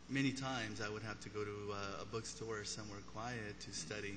[0.09, 3.71] many times I would have to go to uh, a bookstore or somewhere quiet to
[3.75, 4.17] study,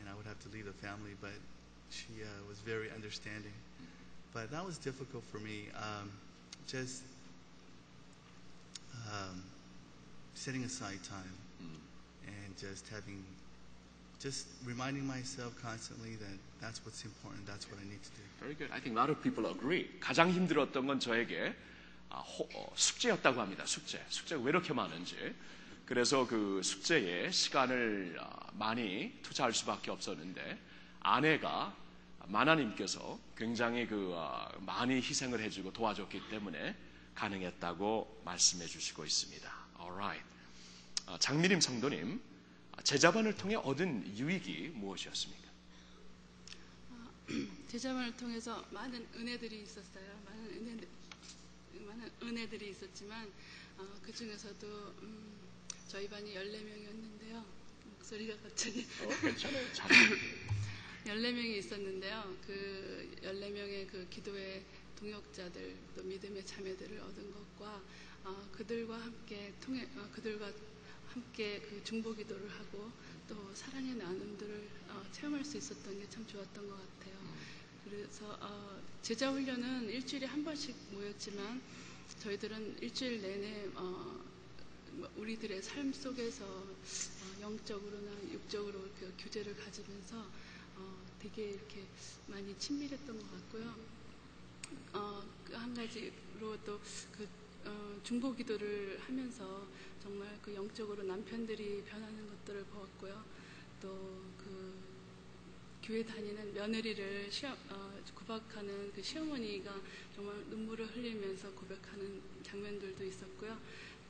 [0.00, 1.10] and I would have to leave the family.
[1.20, 1.32] But
[1.89, 3.53] she uh, was very understanding.
[4.33, 5.69] But that was difficult for me.
[5.75, 6.11] Um,
[6.67, 7.03] just
[9.11, 9.43] um,
[10.35, 11.33] setting aside time
[12.27, 13.23] and just having,
[14.19, 17.45] just reminding myself constantly that that's what's important.
[17.47, 18.23] That's what I need to do.
[18.41, 18.69] Very good.
[18.71, 19.89] I think a lot of people agree.
[19.99, 21.55] 가장 힘들었던 건 저에게
[22.11, 23.65] 아, 호- 어, 숙제였다고 합니다.
[23.65, 24.03] 숙제.
[24.09, 25.15] 숙제가 왜 이렇게 많은지.
[25.85, 30.59] 그래서 그 숙제에 시간을 아, 많이 투자할 수밖에 없었는데
[31.04, 31.76] 아내가
[32.26, 36.74] 마나님께서 굉장히 그 아, 많이 희생을 해주고 도와줬기 때문에
[37.14, 39.52] 가능했다고 말씀해 주시고 있습니다.
[39.78, 40.24] Alright.
[41.06, 42.20] 아, 장미림 성도님,
[42.72, 45.44] 아, 제자반을 통해 얻은 유익이 무엇이었습니까?
[47.68, 50.20] 제자만을 통해서 많은 은혜들이 있었어요.
[50.24, 50.88] 많은 은혜들,
[51.86, 53.30] 많은 은혜들이 있었지만
[53.76, 54.66] 어, 그 중에서도
[55.02, 55.34] 음,
[55.86, 57.44] 저희 반이 14명이었는데요.
[57.84, 59.72] 목소리가 갑자기 어, 괜찮아요.
[59.72, 59.88] 잘
[61.04, 62.36] 14명이 있었는데요.
[62.46, 64.64] 그 14명의 그 기도의
[64.98, 67.82] 동역자들 또 믿음의 자매들을 얻은 것과
[68.24, 70.50] 어, 그들과 함께 통해 어, 그들과
[71.08, 72.90] 함께 그 중보 기도를 하고
[73.28, 77.14] 또 사랑의 나눔들을 어, 체험할 수 있었던 게 참 좋았던 것 같아요.
[77.84, 81.60] 그래서 어, 제자 훈련은 일주일에 한 번씩 모였지만
[82.20, 84.24] 저희들은 일주일 내내 어,
[84.92, 90.43] 뭐 우리들의 삶 속에서 어, 영적으로나 육적으로 그 교제를 가지면서 어,
[91.24, 91.86] 되게 이렇게
[92.26, 93.74] 많이 친밀했던 것 같고요.
[94.92, 97.26] 어, 그한 가지로 또그
[97.64, 99.66] 어, 중보 기도를 하면서
[100.02, 103.24] 정말 그 영적으로 남편들이 변하는 것들을 보았고요.
[103.80, 104.74] 또 그
[105.82, 109.74] 교회 다니는 며느리를 시험, 어, 구박하는 그 시어머니가
[110.14, 113.58] 정말 눈물을 흘리면서 고백하는 장면들도 있었고요.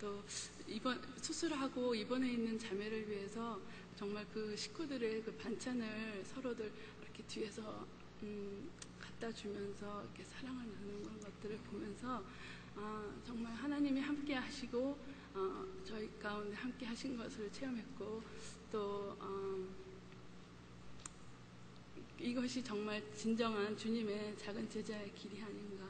[0.01, 0.23] 또
[0.69, 3.61] 이번 수술하고 입원해 있는 자매를 위해서
[3.97, 6.71] 정말 그 식구들의 그 반찬을 서로들
[7.15, 7.87] 이렇게 뒤에서
[8.23, 12.25] 음, 갖다 주면서 이렇게 사랑을 나누는 그런 것들을 보면서
[12.75, 14.99] 아, 정말 하나님이 함께 하시고
[15.35, 18.23] 어, 저희 가운데 함께 하신 것을 체험했고
[18.73, 19.65] 또 어,
[22.19, 25.87] 이것이 정말 진정한 주님의 작은 제자의 길이 아닌가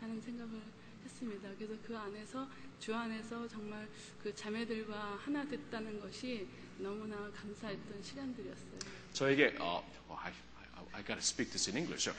[0.00, 0.62] 하는 생각을
[1.04, 1.50] 했습니다.
[1.58, 2.48] 그래서 그 안에서
[2.78, 3.86] 주 안에서 정말
[4.22, 6.48] 그 자매들과 하나 됐다는 것이
[6.78, 8.78] 너무나 감사했던 시간들이었어요.
[9.12, 10.53] 저에게 어, oh,
[10.94, 12.08] I, I gotta speak this in English.
[12.08, 12.16] Okay.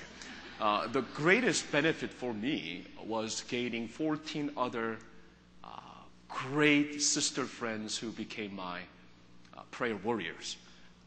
[0.60, 4.98] Uh, the greatest benefit for me was gaining 14 other
[5.64, 5.68] uh,
[6.30, 8.80] great sister friends who became my
[9.56, 10.58] uh, prayer warriors.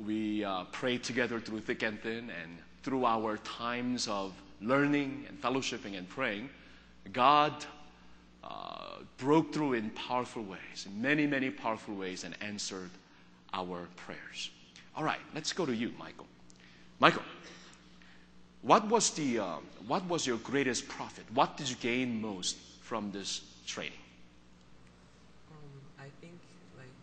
[0.04, 5.40] We uh, prayed together through thick and thin, and through our times of learning and
[5.40, 6.50] fellowshipping and praying,
[7.12, 7.64] God
[8.44, 12.90] uh, broke through in powerful ways, in many, many powerful ways, and answered
[13.52, 14.50] our prayers.
[14.94, 16.26] All right, let's go to you, Michael.
[17.00, 17.22] Michael,
[18.62, 21.24] what was the uh, what was your greatest profit?
[21.32, 24.02] What did you gain most from this training?
[25.54, 26.34] Um, I think
[26.74, 26.96] like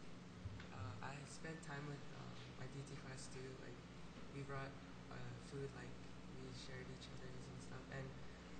[0.76, 3.48] uh, I spent time with um, my DT class too.
[3.64, 3.78] Like
[4.36, 4.68] we brought
[5.16, 5.16] uh,
[5.48, 5.92] food, like
[6.44, 8.06] we shared each other's and stuff, and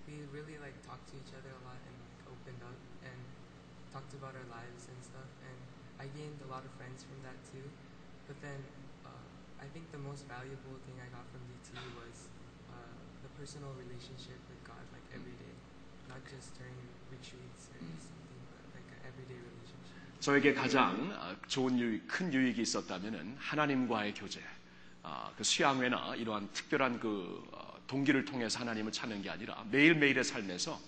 [0.08, 3.20] we really like talked to each other a lot and like opened up and
[3.92, 5.28] talked about our lives and stuff.
[5.44, 5.58] And
[6.00, 7.68] I gained a lot of friends from that too.
[8.24, 8.64] But then
[9.04, 9.28] uh,
[9.60, 12.32] I think the most valuable thing I got from DT was
[13.38, 15.54] personal relationship with God, like every day,
[16.10, 16.76] not just during
[17.12, 20.22] retreats or something, but like an everyday relationship.
[20.22, 24.42] 저에게 가장 어, 좋은 유익, 큰 유익이 있었다면은 하나님과의 교제,
[25.04, 30.80] 아, 그 수양회나 이러한 특별한 그 어, 동기를 통해서 하나님을 찾는 게 아니라 매일매일의 삶에서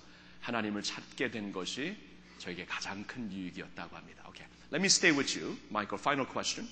[0.41, 1.95] 하나님을 찾게 된 것이
[2.39, 4.24] 저에게 가장 큰 유익이었다고 합니다.
[4.30, 4.48] Okay.
[4.72, 5.58] Let me stay with you.
[5.70, 6.68] Michael, final question.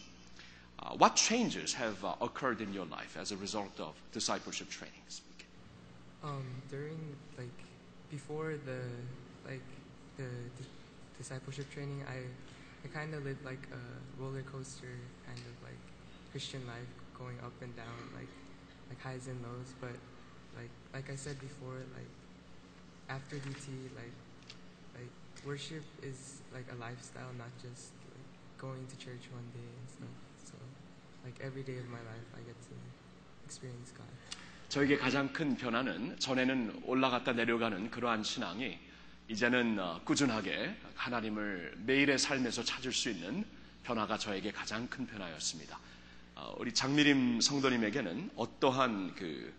[0.80, 5.22] Uh, what changes have uh, occurred in your life as a result of discipleship trainings?
[6.24, 6.98] Um, during
[7.38, 7.60] like
[8.10, 8.82] before the
[9.46, 9.62] like
[10.18, 10.24] the
[10.58, 10.74] di-
[11.18, 12.26] discipleship training, I
[12.84, 13.82] I kind of lived like a
[14.22, 14.94] roller coaster
[15.26, 15.78] kind of like
[16.32, 18.30] Christian life, going up and down, like
[18.90, 19.74] like highs and lows.
[19.80, 19.96] But
[20.58, 22.10] like like I said before, like
[23.10, 24.16] after DT, like
[24.96, 25.12] like
[25.46, 30.18] worship is like a lifestyle, not just like going to church one day and stuff.
[30.50, 30.56] So
[31.24, 32.76] like every day of my life, I get to
[33.46, 34.25] experience God.
[34.76, 38.78] 저에게 가장 큰 변화는 전에는 올라갔다 내려가는 그러한 신앙이
[39.30, 43.46] 이제는 어, 꾸준하게 하나님을 매일의 삶에서 찾을 수 있는
[43.84, 45.80] 변화가 저에게 가장 큰 변화였습니다.
[46.36, 49.54] 어, 우리 장미림 성도님에게는 어떠한 그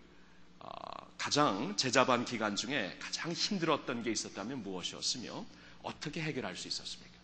[0.59, 0.69] 어,
[1.17, 5.43] 가장 제자반 기간 중에 가장 힘들었던 게 있었다면 무엇이었으며
[5.81, 7.17] 어떻게 해결할 수 있었습니까?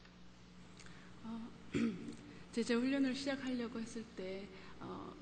[2.52, 4.63] 제자 훈련을 시작하려고 했을 때 어,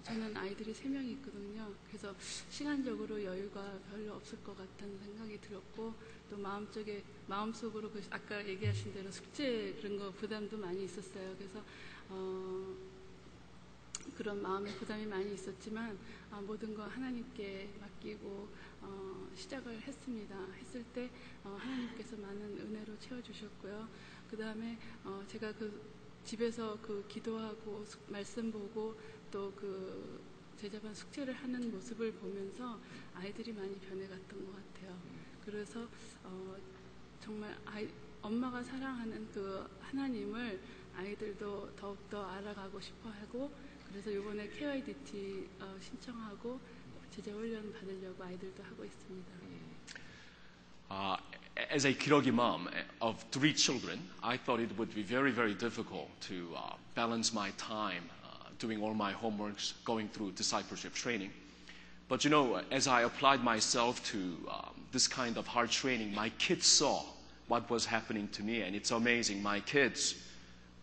[0.04, 1.72] 저는 아이들이 세 명이 있거든요.
[1.88, 2.14] 그래서
[2.50, 5.94] 시간적으로 여유가 별로 없을 것 같다는 생각이 들었고
[6.30, 11.36] 또 마음속에 마음속으로 그 아까 얘기하신 대로 숙제 그런 거 부담도 많이 있었어요.
[11.38, 11.64] 그래서
[12.10, 12.76] 어,
[14.18, 15.98] 그런 마음의 부담이 많이 있었지만
[16.32, 18.48] 아, 모든 거 하나님께 맡기고
[18.82, 20.36] 어, 시작을 했습니다.
[20.60, 21.10] 했을 때
[21.44, 23.88] 어, 하나님께서 많은 은혜로 채워주셨고요.
[24.30, 25.82] 그 다음에 어, 제가 그
[26.24, 28.96] 집에서 그 기도하고 수- 말씀 보고
[29.32, 30.22] 또 그
[30.62, 32.80] 제자반 숙제를 하는 모습을 보면서
[33.16, 34.96] 아이들이 많이 변해갔던 것 같아요.
[35.44, 35.88] 그래서
[36.24, 36.56] 어,
[37.20, 37.90] 정말 아이,
[38.22, 40.62] 엄마가 사랑하는 그 하나님을
[40.96, 43.52] 아이들도 더욱더 알아가고 싶어 하고
[43.90, 46.60] 그래서 이번에 KYDT 어, 신청하고
[47.10, 49.32] 제자 훈련 받으려고 아이들도 하고 있습니다.
[50.92, 51.18] Uh,
[51.72, 52.68] as a Kirogi mom
[53.00, 57.50] of three children, I thought it would be very, very difficult to uh, balance my
[57.58, 58.04] time
[58.62, 61.32] doing all my homeworks, going through discipleship training.
[62.08, 64.18] But you know, as I applied myself to
[64.50, 67.04] um, this kind of hard training, my kids saw
[67.48, 69.42] what was happening to me, and it's amazing.
[69.42, 70.16] My kids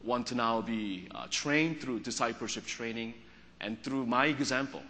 [0.02, 3.14] want to now be uh, trained through discipleship training,
[3.60, 4.82] and through my example,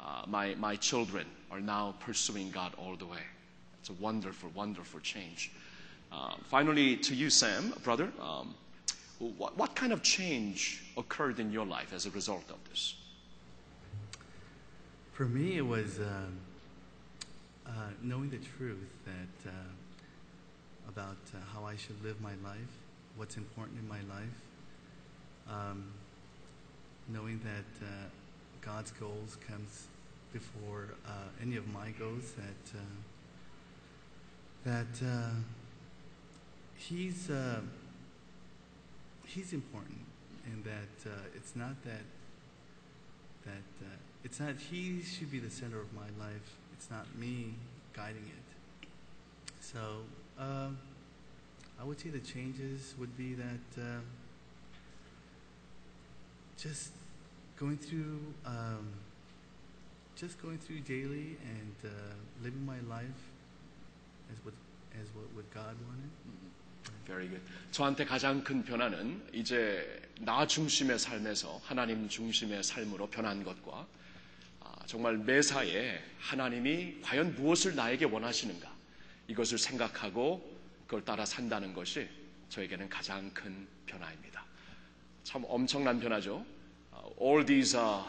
[0.00, 3.24] uh, my, my children are now pursuing God all the way.
[3.80, 5.50] It's a wonderful, wonderful change.
[6.12, 8.54] Uh, finally, to you, Sam, brother, um,
[9.18, 12.94] what, what kind of change occurred in your life as a result of this?
[15.12, 16.38] For me, it was um,
[17.66, 17.70] uh,
[18.02, 19.52] knowing the truth that uh,
[20.88, 22.70] about uh, how I should live my life,
[23.16, 24.42] what's important in my life,
[25.50, 25.84] um,
[27.08, 27.90] knowing that uh,
[28.60, 29.86] God's goals comes
[30.32, 31.10] before uh,
[31.42, 32.32] any of my goals.
[32.32, 32.82] That uh,
[34.64, 35.30] that uh,
[36.76, 37.60] He's uh,
[39.28, 40.00] He's important,
[40.46, 42.00] and that uh, it's not that
[43.44, 46.56] that uh, it's not he should be the center of my life.
[46.72, 47.52] It's not me
[47.94, 48.88] guiding it.
[49.60, 49.78] So
[50.38, 50.78] um,
[51.78, 54.00] I would say the changes would be that uh,
[56.56, 56.92] just
[57.58, 58.88] going through, um,
[60.16, 61.88] just going through daily and uh,
[62.42, 63.20] living my life
[64.32, 64.54] as what
[64.98, 66.10] as what, what God wanted.
[67.08, 67.42] Very good.
[67.72, 73.86] 저한테 가장 큰 변화는 이제 나 중심의 삶에서 하나님 중심의 삶으로 변한 것과
[74.60, 78.70] 아, 정말 매사에 하나님이 과연 무엇을 나에게 원하시는가
[79.28, 82.06] 이것을 생각하고 그걸 따라 산다는 것이
[82.50, 84.44] 저에게는 가장 큰 변화입니다.
[85.24, 86.44] 참 엄청난 변화죠.
[86.92, 88.02] Uh, all these uh,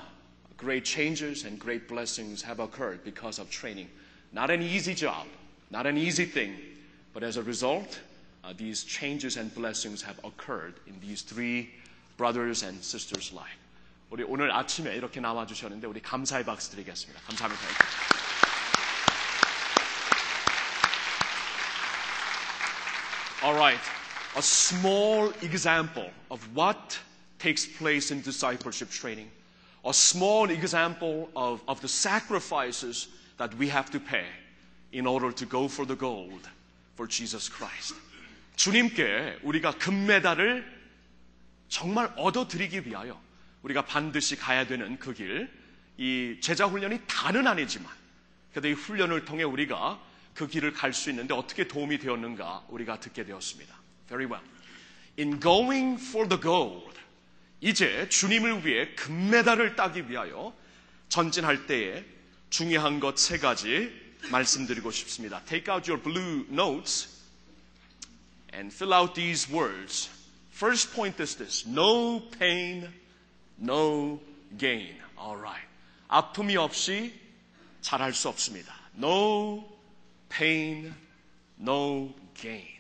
[0.58, 3.90] great changes and great blessings have occurred because of training.
[4.34, 5.28] Not an easy job,
[5.72, 6.56] not an easy thing,
[7.14, 8.00] but as a result,
[8.49, 11.71] uh, these changes and blessings have occurred in these three
[12.17, 13.59] brothers and sisters' life.
[14.11, 17.21] 우리 오늘 아침에 이렇게 나와 주셨는데 우리 감사의 박수 드리겠습니다.
[17.27, 17.61] 감사합니다.
[23.43, 23.81] All right.
[24.37, 26.99] A small example of what
[27.39, 29.31] takes place in discipleship training.
[29.85, 34.27] A small example of, of the sacrifices that we have to pay
[34.93, 36.49] in order to go for the gold
[36.97, 37.95] for Jesus Christ.
[38.60, 40.70] 주님께 우리가 금메달을
[41.70, 43.20] 정말 얻어드리기 위하여
[43.64, 45.50] 우리가 반드시 가야 되는 그 길,
[45.98, 47.90] 이 제자 훈련이 다는 아니지만,
[48.52, 49.98] 그래도 이 훈련을 통해 우리가
[50.34, 53.74] 그 길을 갈 수 있는데 어떻게 도움이 되었는가 우리가 듣게 되었습니다.
[54.10, 54.46] Very well.
[55.18, 57.00] In going for the gold,
[57.62, 60.54] 이제 주님을 위해 금메달을 따기 위하여
[61.08, 62.04] 전진할 때에
[62.50, 63.90] 중요한 것 세 가지
[64.32, 65.42] 말씀드리고 싶습니다.
[65.46, 67.19] Take out your blue notes
[68.59, 70.09] and fill out these words.
[70.51, 72.89] First point is this no pain,
[73.59, 74.21] no
[74.57, 74.95] gain.
[75.19, 75.67] Alright.
[76.09, 77.13] 아픔이 없이
[77.83, 78.73] 잘할 수 없습니다.
[78.97, 79.65] No
[80.29, 80.95] pain,
[81.59, 82.75] no gain.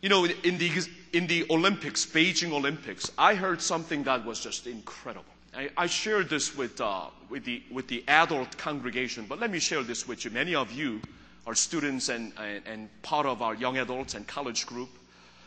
[0.00, 0.70] You know, in the,
[1.12, 5.24] in the Olympics, Beijing Olympics, I heard something that was just incredible.
[5.54, 9.58] I, I shared this with, uh, with, the, with the adult congregation, but let me
[9.58, 10.30] share this with you.
[10.30, 11.00] Many of you
[11.45, 14.89] are students and, and, and part of our young adults and college group.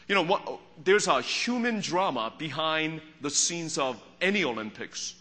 [0.09, 5.15] You know, what, there's a human drama behind the scenes of any Olympics.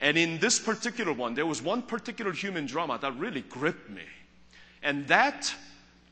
[0.00, 4.02] And in this particular one, there was one particular human drama that really gripped me.
[4.82, 5.54] And that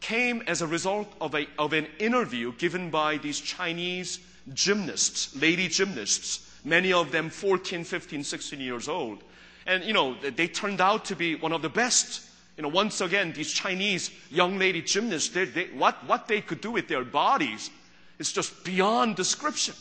[0.01, 4.21] came as a result of, a, of an interview given by these Chinese
[4.55, 9.23] gymnasts, lady gymnasts, many of them 14, 15, 16 years old.
[9.67, 12.30] And, you know, they turned out to be one of the best.
[12.61, 16.61] You know, once again, these Chinese young lady gymnasts, they, they, what, what they could
[16.61, 17.71] do with their bodies
[18.19, 19.75] is just beyond description.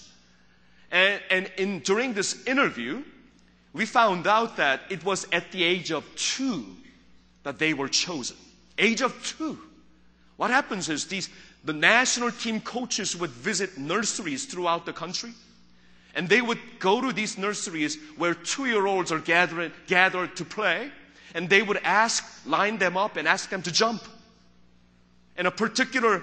[0.89, 3.03] And, and in, during this interview,
[3.73, 6.63] we found out that it was at the age of two
[7.43, 8.37] that they were chosen.
[8.77, 9.59] Age of two.
[10.37, 11.27] What happens is these,
[11.65, 15.33] the national team coaches would visit nurseries throughout the country.
[16.15, 20.45] And they would go to these nurseries where two year olds are gathered, gathered to
[20.45, 20.91] play.
[21.35, 24.03] And they would ask, line them up and ask them to jump.
[25.37, 26.21] And a particular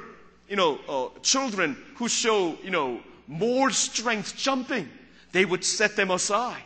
[0.48, 4.88] you know, uh, children who show, you know, more strength jumping,
[5.32, 6.62] they would set them aside.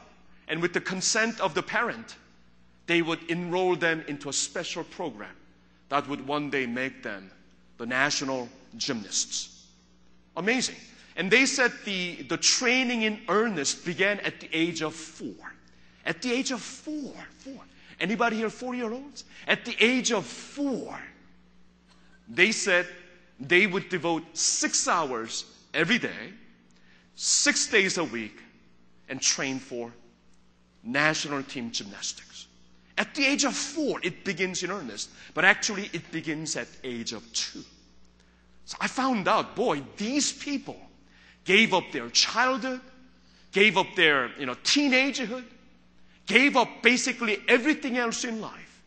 [0.48, 2.16] And with the consent of the parent,
[2.86, 5.34] they would enroll them into a special program
[5.88, 7.30] that would one day make them
[7.78, 9.66] the national gymnasts.
[10.36, 10.76] Amazing.
[11.16, 15.54] And they said the, the training in earnest began at the age of four.
[16.04, 17.60] At the age of four, four.
[18.00, 19.24] Anybody here four year olds?
[19.46, 20.98] At the age of four,
[22.28, 22.86] they said
[23.38, 25.44] they would devote six hours
[25.74, 26.32] every day,
[27.14, 28.38] six days a week,
[29.08, 29.92] and train for
[30.82, 32.46] national team gymnastics.
[32.96, 37.12] At the age of four, it begins in earnest, but actually it begins at age
[37.12, 37.64] of two.
[38.64, 40.76] So I found out, boy, these people
[41.44, 42.80] gave up their childhood,
[43.52, 45.44] gave up their you know, teenagehood,
[46.30, 48.82] gave up basically everything else in life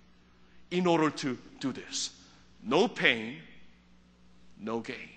[0.72, 2.12] in order to do this.
[2.64, 3.42] No pain,
[4.58, 5.12] no gain.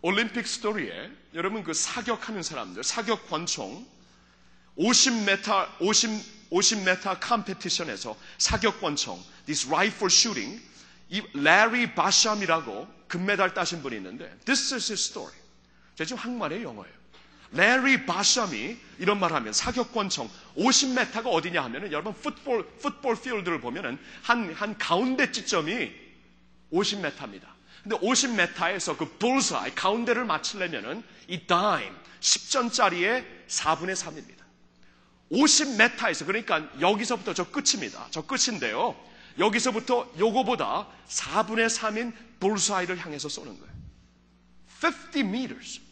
[0.00, 3.86] 올림픽 스토리에 여러분 그 사격하는 사람들, 사격 권총
[4.76, 10.62] 50m 50 50m 컴페티션에서 사격 권총 this rifle shooting
[11.10, 15.34] 이 레리 바샴이라고 금메달 따신 분이 있는데 this is his story.
[15.96, 17.03] 제가 지금 한국말이에요, 영어예요.
[17.54, 24.52] 레리 바샴이 이런 말 하면 사격권총 50m가 어디냐 하면은 여러분 풋볼, 풋볼 필드를 보면은 한,
[24.54, 25.90] 한 가운데 지점이
[26.72, 27.42] 50m입니다.
[27.82, 34.42] 근데 50m에서 그 bullseye, 가운데를 맞추려면은 이 dime, 10전짜리의 4분의 3입니다.
[35.30, 38.06] 50m에서, 그러니까 여기서부터 저 끝입니다.
[38.10, 38.96] 저 끝인데요.
[39.38, 43.74] 여기서부터 요거보다 4분의 3인 bullseye를 향해서 쏘는 거예요.
[44.82, 45.83] 50 meters.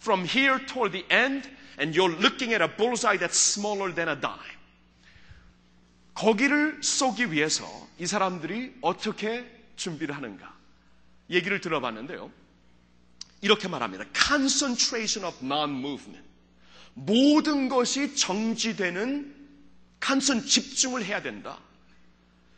[0.00, 4.16] From here toward the end, and you're looking at a bullseye that's smaller than a
[4.20, 4.56] dime.
[6.14, 7.64] 거기를 쏘기 위해서
[7.98, 9.44] 이 사람들이 어떻게
[9.76, 10.52] 준비를 하는가?
[11.30, 12.30] 얘기를 들어봤는데요.
[13.40, 14.04] 이렇게 말합니다.
[14.12, 16.26] concentration of non-movement.
[16.94, 19.36] 모든 것이 정지되는
[20.00, 21.58] 간선 집중을 해야 된다.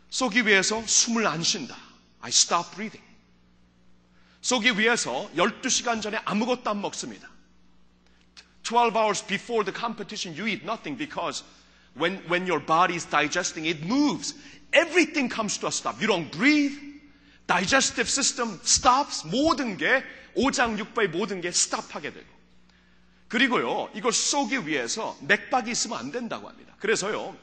[0.09, 1.77] 쏘기 위해서 숨을 안 쉰다.
[2.21, 3.10] I stop breathing.
[4.41, 7.29] 쏘기 위해서 12시간 전에 아무것도 안 먹습니다.
[8.63, 11.45] 12 hours before the competition, you eat nothing because
[11.95, 14.35] when, when your body is digesting, it moves.
[14.73, 16.01] Everything comes to a stop.
[16.01, 16.79] You don't breathe.
[17.47, 19.27] Digestive system stops.
[19.27, 22.27] 모든 게, 오장육부의 모든 게 stop하게 되고.
[23.29, 26.75] 그리고요, 이걸 쏘기 위해서 맥박이 있으면 안 된다고 합니다.
[26.79, 27.37] 그래서요,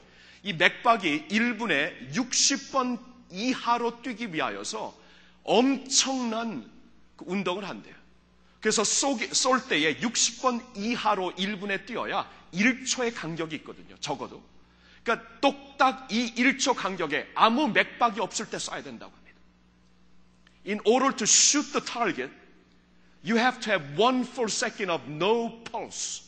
[0.44, 3.00] 이 맥박이 1분에 60번
[3.32, 4.96] 이하로 뛰기 위하여서
[5.44, 6.77] 엄청난 그
[7.26, 7.96] 운동을 한대요.
[8.60, 13.96] 그래서 쏘기, 쏠 때에 60번 이하로 1분에 뛰어야 1초의 간격이 있거든요.
[14.00, 14.44] 적어도.
[15.04, 19.40] 그러니까 똑딱 이 1초 간격에 아무 맥박이 없을 때 쏴야 된다고 합니다.
[20.68, 22.30] In order to shoot the target,
[23.24, 26.24] you have to have one full second of no pulse.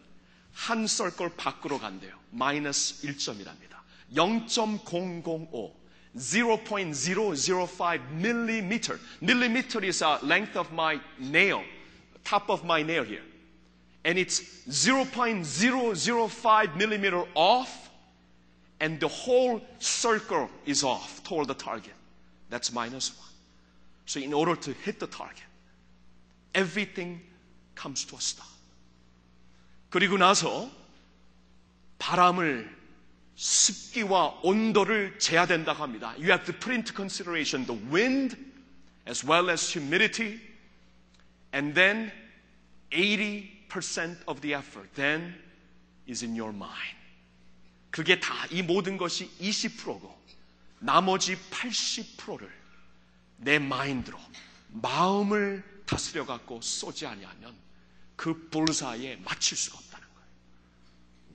[0.55, 2.19] 한 썰걸 밖으로 간대요.
[2.31, 3.83] 마이너스 1점이랍니다.
[4.15, 5.79] 0.005
[6.17, 8.99] 0.005 millimeter.
[9.21, 11.63] Millimeter is a length of my nail,
[12.25, 13.23] top of my nail here.
[14.05, 17.82] And it's 0.005 millimeter off
[18.83, 21.95] and the whole circle is off toward the target.
[22.51, 23.29] That's minus one.
[24.07, 25.43] So in order to hit the target,
[26.55, 27.21] everything
[27.75, 28.47] comes to a stop.
[29.91, 30.71] 그리고 나서
[31.99, 32.77] 바람을
[33.35, 36.15] 습기와 온도를 재야 된다고 합니다.
[36.17, 38.37] You have to put into consideration the wind
[39.07, 40.41] as well as humidity
[41.53, 42.13] and then
[42.91, 45.35] 80% of the effort then
[46.07, 46.97] is in your mind.
[47.94, 50.20] 그게 다 이 모든 것이 20%고
[50.80, 52.52] 나머지 80%를
[53.38, 54.20] 내 마인드로
[54.70, 57.56] 마음을 다스려 갖고 쏘지 아니하면
[58.16, 60.28] 그 볼사에 맞출 수가 없다는 거예요.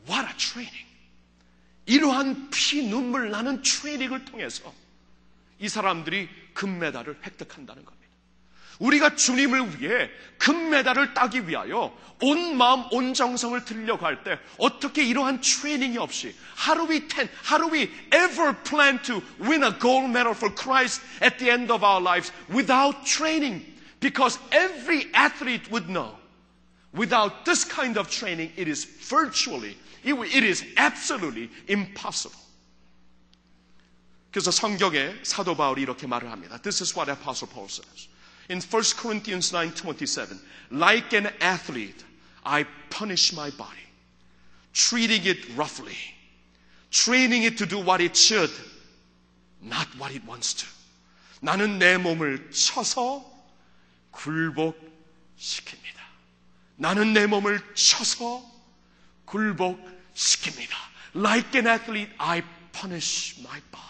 [0.09, 0.89] What a training.
[1.87, 4.75] 이러한 피 눈물 나는 트레이닝을 통해서
[5.61, 7.98] 이 사람들이 금메달을 획득한다는 겁니다.
[8.80, 15.42] 우리가 주님을 위해 금메달을 따기 위하여 온 마음, 온 정성을 들려고 할 때 어떻게 이러한
[15.42, 20.10] 트레이닝이 없이 How do we ten, how do we ever plan to win a gold
[20.10, 23.64] medal for Christ at the end of our lives without training?
[24.00, 26.24] Because every athlete would know
[26.94, 32.40] Without this kind of training, it is virtually, it it is absolutely impossible.
[34.32, 36.62] 그래서 성경에 사도 바울이 이렇게 말을 합니다.
[36.62, 38.08] This is what Apostle Paul says.
[38.50, 40.40] In 1 Corinthians 9:27,
[40.72, 42.04] like an athlete,
[42.46, 43.88] I punish my body,
[44.74, 45.98] treating it roughly,
[46.92, 48.52] training it to do what it should,
[49.62, 50.68] not what it wants to.
[51.42, 53.24] 나는 내 몸을 쳐서
[54.12, 56.00] 굴복시킵니다.
[56.78, 58.44] 나는 내 몸을 쳐서
[59.26, 60.76] 굴복시킵니다.
[61.16, 62.42] Like an athlete, I
[62.72, 63.87] punish my body.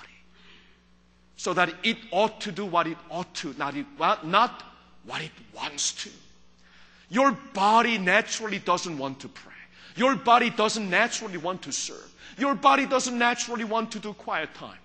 [1.47, 3.85] So that it ought to do what it ought to, not, it,
[4.23, 4.63] not
[5.05, 6.09] what it wants to.
[7.09, 9.51] Your body naturally doesn't want to pray.
[9.95, 12.11] Your body doesn't naturally want to serve.
[12.37, 14.79] Your body doesn't naturally want to do quiet time.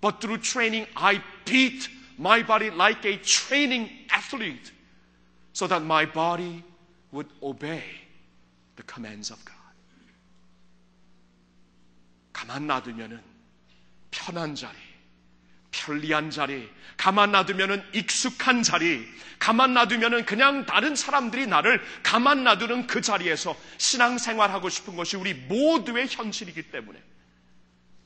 [0.00, 4.72] But through training, I beat my body like a training athlete
[5.52, 6.62] so that my body
[7.12, 7.84] would obey
[8.76, 9.54] the commands of God.
[12.32, 13.20] 가만 놔두면은
[14.12, 14.76] 편한 자리,
[15.73, 19.05] 편리한 자리, 가만 놔두면은 익숙한 자리,
[19.39, 26.07] 가만 놔두면은 그냥 다른 사람들이 나를 가만 놔두는 그 자리에서 신앙생활하고 싶은 것이 우리 모두의
[26.07, 27.01] 현실이기 때문에,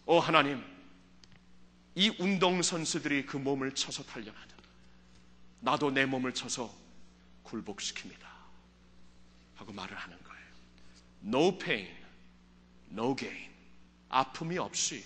[0.08, 0.64] 오 하나님,
[1.94, 4.58] 이 운동 선수들이 그 몸을 쳐서 단련하듯,
[5.60, 6.74] 나도 내 몸을 쳐서
[7.44, 8.26] 굴복시킵니다.
[9.56, 10.46] 하고 말을 하는 거예요.
[11.26, 11.88] No pain,
[12.92, 13.50] no gain.
[14.10, 15.04] 아픔이 없이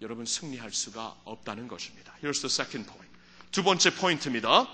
[0.00, 2.14] 여러분 승리할 수가 없다는 것입니다.
[2.22, 3.10] Here's the second point.
[3.50, 4.66] 두 번째 포인트입니다.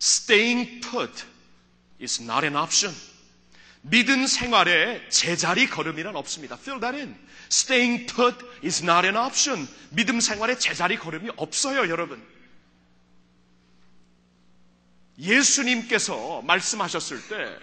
[0.00, 1.24] Staying put
[2.00, 2.94] is not an option.
[3.82, 6.56] 믿음 생활에 제자리 걸음이란 없습니다.
[6.56, 7.16] Fill that in.
[7.46, 9.68] Staying put is not an option.
[9.90, 12.26] 믿음 생활에 제자리 걸음이 없어요, 여러분.
[15.18, 17.58] 예수님께서 말씀하셨을 때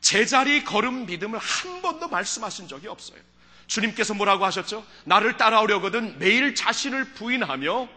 [0.00, 3.20] 제자리 걸음 믿음을 한 번도 말씀하신 적이 없어요.
[3.67, 4.85] 주님께서 뭐라고 하셨죠?
[5.05, 7.87] 나를 따라오려거든 매일 자신을 부인하며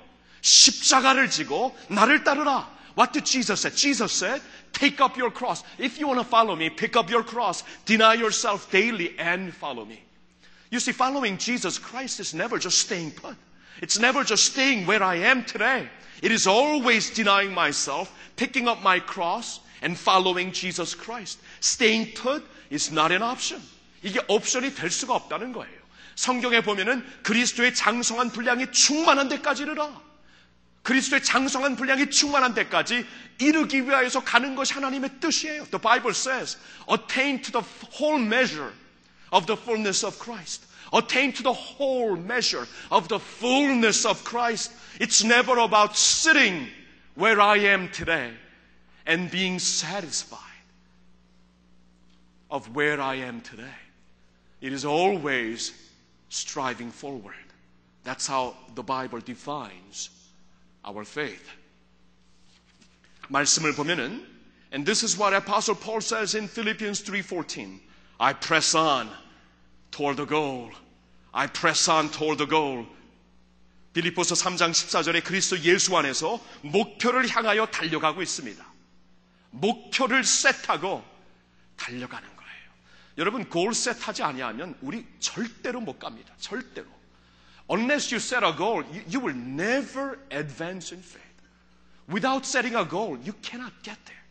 [0.41, 2.73] 십자가를 지고 나를 따르라.
[2.97, 3.75] What did Jesus say?
[3.75, 4.43] Jesus said,
[4.73, 5.65] take up your cross.
[5.79, 9.85] If you want to follow me, pick up your cross, deny yourself daily and follow
[9.85, 10.01] me.
[10.71, 13.37] You see, following Jesus Christ is never just staying put.
[13.81, 15.89] It's never just staying where I am today.
[16.23, 21.39] It is always denying myself, picking up my cross, and following Jesus Christ.
[21.61, 23.61] Staying put is not an option.
[24.03, 25.85] 이게 옵션이 될 수가 없다는 거예요.
[26.15, 30.01] 성경에 보면은 그리스도의 장성한 분량이 충만한 데까지 이르라.
[30.83, 33.07] 그리스도의 장성한 분량이 충만한 데까지
[33.39, 35.65] 이르기 위하여서 가는 것이 하나님의 뜻이에요.
[35.71, 37.67] The Bible says, attain to the
[37.99, 38.73] whole measure
[39.33, 40.67] of the fullness of Christ.
[40.93, 44.73] Attain to the whole measure of the fullness of Christ.
[45.01, 46.69] It's never about sitting
[47.17, 48.31] where I am today
[49.07, 50.39] and being satisfied
[52.51, 53.81] of where I am today.
[54.61, 55.73] It is always
[56.29, 57.35] striving forward.
[58.05, 60.11] That's how the Bible defines
[60.85, 61.49] our faith.
[63.29, 64.35] 말씀을 보면은
[64.75, 67.81] and this is what apostle Paul says in Philippians 3:14.
[68.19, 69.09] I press on
[69.93, 70.73] toward the goal.
[71.33, 72.87] I press on toward the goal.
[73.93, 78.67] 빌립보서 3장 14절에 그리스도 예수 안에서 목표를 향하여 달려가고 있습니다.
[79.51, 81.05] 목표를 셋하고
[81.77, 82.38] 달려가는 거예요.
[83.19, 86.35] 여러분 골 셋하지 아니하면 우리 절대로 못 갑니다.
[86.39, 86.87] 절대로.
[87.71, 91.23] Unless you set a goal, you, you will never advance in faith.
[92.09, 94.23] Without setting a goal, you cannot get there.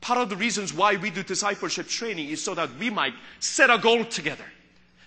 [0.00, 3.68] Part of the reasons why we do discipleship training is so that we might set
[3.68, 4.46] a goal together.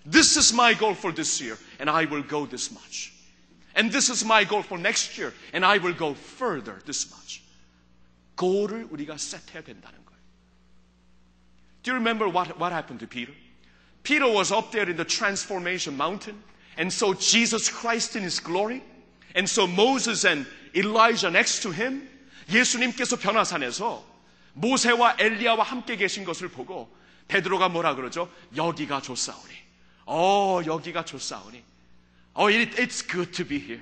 [0.06, 3.14] This is my goal for this year, and I will go this much.
[3.76, 7.42] And this is my goal for next year, and I will go further this much.
[8.36, 10.07] goal을 우리가 set해야 된다는 거예요.
[11.88, 13.34] Do you remember what, what happened to Peter?
[14.04, 16.42] Peter was up there in the transformation mountain,
[16.78, 18.82] and so Jesus Christ in his glory,
[19.36, 20.46] and so Moses and
[20.76, 22.10] Elijah next to him,
[22.50, 24.04] 예수님께서 변화산에서
[24.54, 26.94] 모세와 엘리야와 함께 계신 것을 보고
[27.28, 28.30] 베드로가 뭐라 그러죠?
[28.56, 29.54] 여기가 좋사오니.
[30.06, 31.64] 어, 여기가 좋사오니.
[32.36, 33.82] Oh, it, it's good to be here.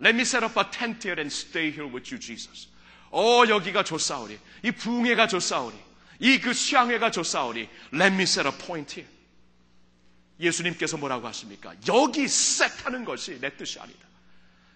[0.00, 2.68] Let me set up a tent here and stay here with you, Jesus.
[3.10, 4.38] 어, 여기가 좋사오니.
[4.64, 5.76] 이 부흥회가 좋사오니.
[6.20, 7.68] 이 그 수양회가 좋사오니.
[7.92, 9.12] Let me set a point here.
[10.40, 11.74] 예수님께서 뭐라고 하십니까?
[11.88, 14.04] 여기 셋하는 것이 내 뜻이 아니다.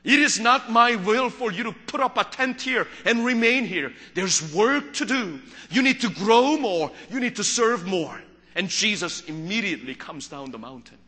[0.05, 3.67] It is not my will for you to put up a tent here and remain
[3.67, 3.93] here.
[4.15, 5.41] There's work to do.
[5.71, 6.91] You need to grow more.
[7.11, 8.23] You need to serve more.
[8.55, 10.99] And Jesus immediately comes down the mountain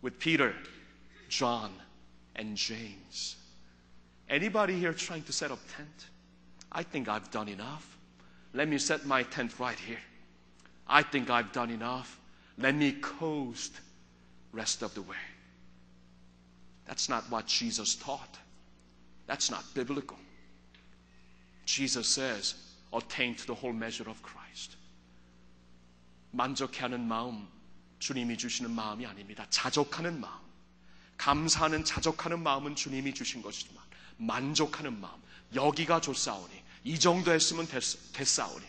[0.00, 0.54] with Peter,
[1.28, 1.72] John,
[2.36, 3.36] and James.
[4.28, 6.06] Anybody here trying to set up tent?
[6.70, 7.97] I think I've done enough.
[8.52, 9.98] Let me set my tent right here.
[10.86, 12.18] I think I've done enough.
[12.58, 13.72] Let me coast
[14.52, 15.16] rest of the way.
[16.86, 18.38] That's not what Jesus taught.
[19.26, 20.18] That's not biblical.
[21.64, 22.54] Jesus says,
[22.92, 24.76] attain to the whole measure of Christ.
[26.32, 27.48] 만족해하는 마음,
[27.98, 29.46] 주님이 주시는 마음이 아닙니다.
[29.50, 30.44] 자족하는 마음.
[31.16, 33.82] 감사하는 자족하는 마음은 주님이 주신 것이지만
[34.18, 35.20] 만족하는 마음,
[35.54, 37.81] 여기가 좋사오니 이 정도 했으면 됐,
[38.13, 38.65] 됐사오니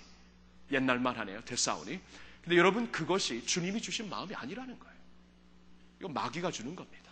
[0.72, 1.44] 옛날만 하네요.
[1.44, 2.00] 됐사오니
[2.42, 4.94] 근데 여러분 그것이 주님이 주신 마음이 아니라는 거예요.
[6.00, 7.10] 이거 마귀가 주는 겁니다.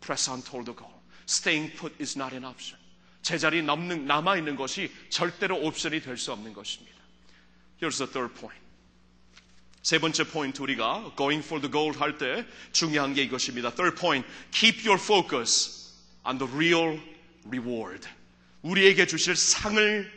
[0.00, 0.94] Press on toward the goal.
[1.26, 2.78] Staying put is not an option.
[3.22, 6.98] 제자리 남는, 남아있는 것이 절대로 옵션이 될 수 없는 것입니다.
[7.80, 8.62] Here's the third point.
[9.82, 13.70] 세 번째 포인트 우리가 going for the gold 할때 중요한 게 이것입니다.
[13.74, 15.94] Third point, keep your focus
[16.26, 17.00] on the real
[17.46, 18.06] reward.
[18.64, 20.10] 우리에게 주실 상을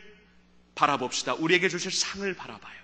[0.74, 1.34] 바라봅시다.
[1.34, 2.78] 우리에게 주실 상을 바라봐요.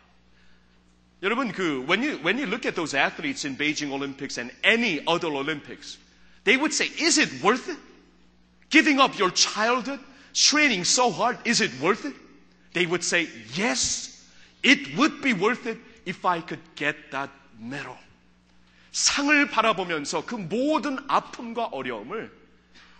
[1.23, 5.01] 여러분 그 when you when you look at those athletes in Beijing Olympics and any
[5.09, 5.99] other Olympics,
[6.45, 7.81] they would say, "Is it worth it?
[8.69, 10.01] Giving up your childhood,
[10.35, 12.15] training so hard, is it worth it?"
[12.75, 13.25] They would say,
[13.57, 14.21] "Yes,
[14.61, 17.97] it would be worth it if I could get that medal."
[18.93, 22.31] 상을 바라보면서 그 모든 아픔과 어려움을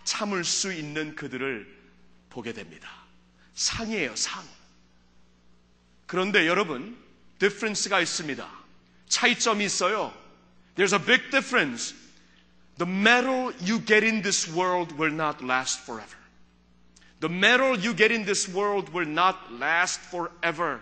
[0.03, 1.84] 참을 수 있는 그들을
[2.34, 2.88] 보게 됩니다.
[3.54, 4.44] 상이에요, 상.
[6.06, 6.96] 그런데 여러분,
[7.38, 8.48] difference가 있습니다.
[9.08, 10.14] 차이점이 있어요.
[10.76, 11.94] There's a big difference.
[12.78, 16.16] The medal you get in this world will not last forever.
[17.20, 20.80] The medal you get in this world will not last forever.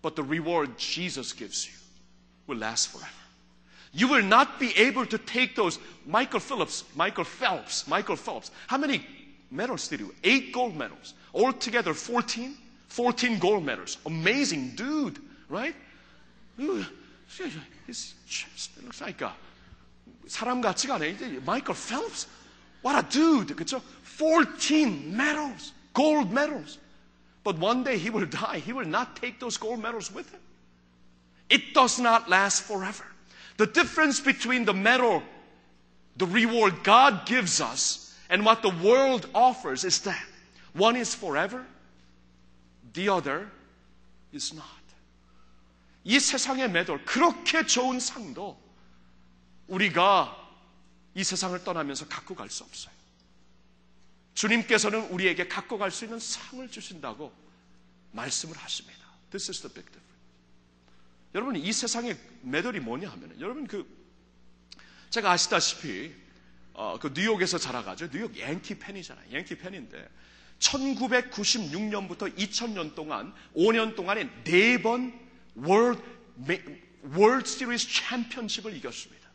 [0.00, 1.74] But the reward Jesus gives you
[2.46, 3.10] will last forever.
[3.94, 8.50] You will not be able to take those Michael Phillips, Michael Phelps, Michael Phelps.
[8.68, 9.04] How many
[9.50, 10.16] medals did he win?
[10.22, 11.14] Eight gold medals.
[11.34, 12.56] Altogether 14?
[12.88, 13.98] 14 gold medals.
[14.06, 15.18] Amazing dude,
[15.48, 15.74] right?
[16.60, 16.84] Ooh,
[17.86, 19.32] His chest looks like a
[20.26, 21.10] 사람 같지가 않아요.
[21.10, 22.26] 이제 Michael Phelps.
[22.82, 23.54] What a dude.
[23.56, 23.82] 그쵸?
[24.04, 25.72] 14 medals.
[25.92, 26.78] Gold medals.
[27.42, 28.58] But one day he will die.
[28.58, 30.40] He will not take those gold medals with him.
[31.48, 33.04] It does not last forever.
[33.57, 35.23] The difference between the medal,
[36.17, 40.21] the reward God gives us, and what the world offers is that
[40.73, 41.65] one is forever,
[42.93, 43.49] the other
[44.33, 44.65] is not.
[46.03, 48.59] 이 세상의 매돌, 그렇게 좋은 상도
[49.67, 50.35] 우리가
[51.15, 52.93] 이 세상을 떠나면서 갖고 갈 수 없어요.
[54.35, 57.33] 주님께서는 우리에게 갖고 갈 수 있는 상을 주신다고
[58.11, 58.99] 말씀을 하십니다.
[59.31, 60.14] This is the big difference.
[61.35, 63.85] 여러분 이 세상의 매돌이 뭐냐 하면 여러분 그
[65.09, 66.13] 제가 아시다시피
[66.73, 68.09] 어, 그 뉴욕에서 자라가죠.
[68.09, 69.33] 뉴욕 양키 팬이잖아요.
[69.33, 70.07] 양키 팬인데
[70.59, 75.13] 1996년부터 2000년 동안 5년 동안에 네 번
[75.55, 76.01] 월드
[77.13, 79.29] 월드 시리즈 챔피언십을 이겼습니다.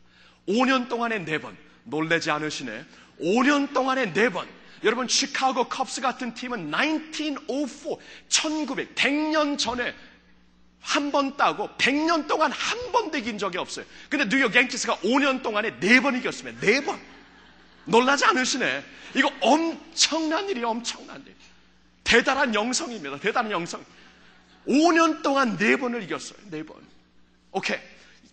[0.49, 1.57] 5년 동안에 네 번.
[1.85, 2.85] 놀라지 않으시네.
[3.21, 4.49] 5년 동안에 네 번.
[4.85, 7.97] 여러분 시카고 컵스 같은 팀은 1904
[8.29, 9.95] 1900 100년 전에
[10.81, 13.85] 한 번 따고 100년 동안 한번 이긴 적이 없어요.
[14.09, 16.61] 근데 뉴욕 양키스가 5년 동안에 네 번 이겼습니다.
[16.61, 16.99] 네 번.
[17.85, 18.85] 놀라지 않으시네.
[19.15, 20.69] 이거 엄청난 일이에요.
[20.71, 21.35] 엄청난 일.
[22.05, 23.19] 대단한 영성입니다.
[23.21, 23.85] 대단한 영성.
[24.67, 26.39] 5년 동안 네 번을 이겼어요.
[26.51, 26.77] 네 번.
[27.53, 27.79] 오케이.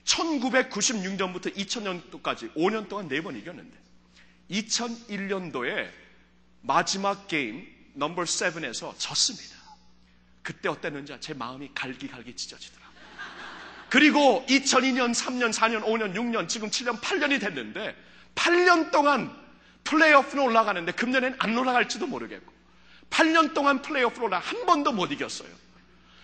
[0.05, 3.75] 1996년부터 2000년도까지 5년 동안 네 번 이겼는데
[4.51, 5.89] 2001년도에
[6.61, 9.56] 마지막 게임 넘버 7에서 졌습니다.
[10.47, 12.97] 그때 어땠는지 제 마음이 갈기갈기 찢어지더라고요.
[13.89, 17.93] 그리고 2002년, 3년, 4년, 5년, 6년, 지금 7년, 8년이 됐는데
[18.33, 19.29] 8년 동안
[19.83, 22.53] 플레이오프는 올라가는데 금년엔 안 올라갈지도 모르겠고
[23.09, 25.49] 8년 동안 플레이오프로 한 번도 못 이겼어요.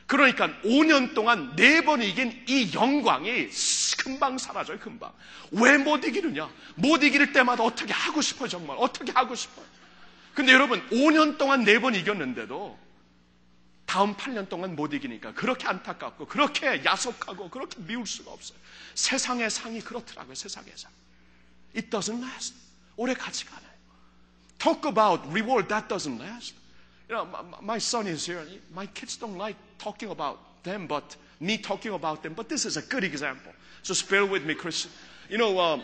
[0.08, 3.50] 그러니까 5년 동안 네번 이긴 이 영광이
[3.98, 5.12] 금방 사라져요, 금방.
[5.52, 6.50] 왜 못 이기느냐?
[6.76, 8.78] 못 이길 때마다 어떻게 하고 싶어요, 정말.
[8.80, 9.66] 어떻게 하고 싶어요.
[10.34, 12.84] 근데 여러분, 5년 동안 네번 이겼는데도
[13.87, 18.59] 다음 8년 동안 못 이기니까 그렇게 안타깝고, 그렇게 야속하고, 그렇게 미울 수가 없어요.
[18.95, 20.93] 세상의 상이 그렇더라고요, 세상의 상.
[21.75, 22.55] It doesn't last.
[22.97, 23.73] 오래 가지가 않아요.
[24.59, 26.55] Talk about reward that doesn't last.
[27.09, 28.45] You know, my, my son is here.
[28.75, 32.35] My kids don't like talking about them, but me talking about them.
[32.35, 33.53] But this is a good example.
[33.83, 34.91] Just bear with me, Christian.
[35.31, 35.83] You know, um,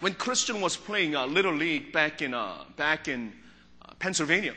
[0.00, 3.32] when Christian was playing uh, Little League back in, uh, back in
[3.82, 4.54] uh, Pennsylvania,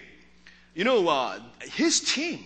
[0.75, 2.45] you know, uh, his team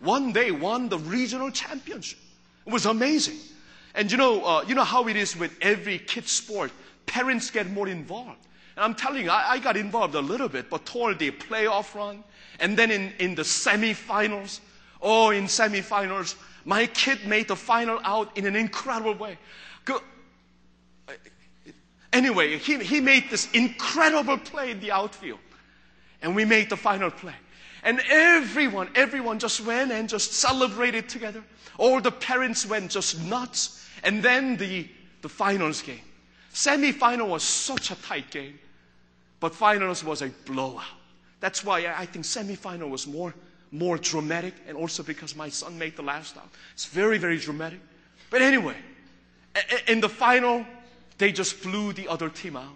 [0.00, 2.18] one day won the regional championship.
[2.66, 3.38] It was amazing.
[3.94, 6.72] And you know, uh, you know how it is with every kid sport.
[7.06, 8.38] Parents get more involved.
[8.76, 11.94] And I'm telling you, I, I got involved a little bit, but toward the playoff
[11.94, 12.24] run,
[12.60, 14.60] and then in, in the semifinals,
[15.00, 19.38] oh, in semifinals, my kid made the final out in an incredible way.
[19.84, 20.00] 그,
[22.12, 25.38] anyway, he, he made this incredible play in the outfield.
[26.22, 27.34] And we made the final play.
[27.84, 31.44] And everyone, everyone just went and just celebrated together.
[31.76, 33.86] All the parents went just nuts.
[34.02, 34.88] And then the,
[35.20, 36.00] the finals game.
[36.52, 38.58] Semi-final was such a tight game.
[39.38, 40.84] But finals was a blowout.
[41.40, 43.34] That's why I think semi-final was more,
[43.70, 44.54] more dramatic.
[44.66, 46.48] And also because my son made the last out.
[46.72, 47.80] It's very, very dramatic.
[48.30, 48.76] But anyway,
[49.86, 50.64] in the final,
[51.18, 52.74] they just blew the other team out.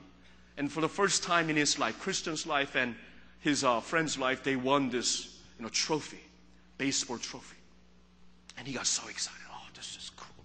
[0.59, 2.95] And for the first time in his life, Christian's life and
[3.41, 6.21] his uh, friend's life, they won this you know, trophy,
[6.77, 7.57] baseball trophy.
[8.57, 9.41] And he got so excited.
[9.51, 10.45] Oh, this is cool.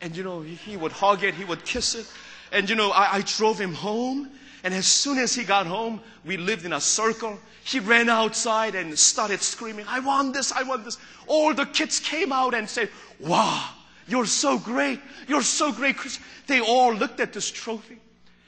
[0.00, 2.10] And you know, he, he would hug it, he would kiss it.
[2.50, 4.30] And you know, I, I drove him home.
[4.64, 7.38] And as soon as he got home, we lived in a circle.
[7.64, 10.98] He ran outside and started screaming, I want this, I want this.
[11.26, 13.70] All the kids came out and said, Wow,
[14.06, 15.00] you're so great.
[15.28, 15.96] You're so great.
[15.96, 17.98] Christian." They all looked at this trophy.